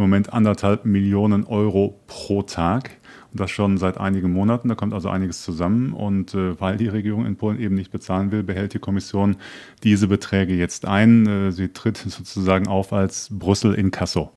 Moment 0.00 0.32
anderthalb 0.32 0.84
Millionen 0.84 1.44
Euro 1.44 2.00
pro 2.06 2.42
Tag. 2.42 2.90
Und 3.32 3.40
das 3.40 3.50
schon 3.50 3.78
seit 3.78 3.98
einigen 3.98 4.30
Monaten. 4.30 4.68
Da 4.68 4.74
kommt 4.74 4.92
also 4.92 5.08
einiges 5.08 5.42
zusammen. 5.42 5.92
Und 5.92 6.34
äh, 6.34 6.60
weil 6.60 6.76
die 6.76 6.88
Regierung 6.88 7.24
in 7.24 7.36
Polen 7.36 7.58
eben 7.58 7.74
nicht 7.74 7.90
bezahlen 7.90 8.30
will, 8.30 8.42
behält 8.42 8.74
die 8.74 8.78
Kommission 8.78 9.36
diese 9.82 10.06
Beträge 10.06 10.54
jetzt 10.54 10.86
ein. 10.86 11.26
Äh, 11.26 11.50
sie 11.50 11.72
tritt 11.72 11.96
sozusagen 12.06 12.68
auf 12.68 12.92
als 12.92 13.28
Brüssel 13.30 13.74
in 13.74 13.90
Kasso. 13.90 14.32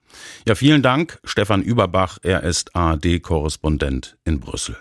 Ja, 0.48 0.56
vielen 0.56 0.82
Dank, 0.82 1.20
Stefan 1.26 1.62
Überbach. 1.62 2.20
Er 2.24 2.44
ist 2.44 2.76
ARD-Korrespondent 2.76 4.18
in 4.24 4.40
Brüssel. 4.40 4.78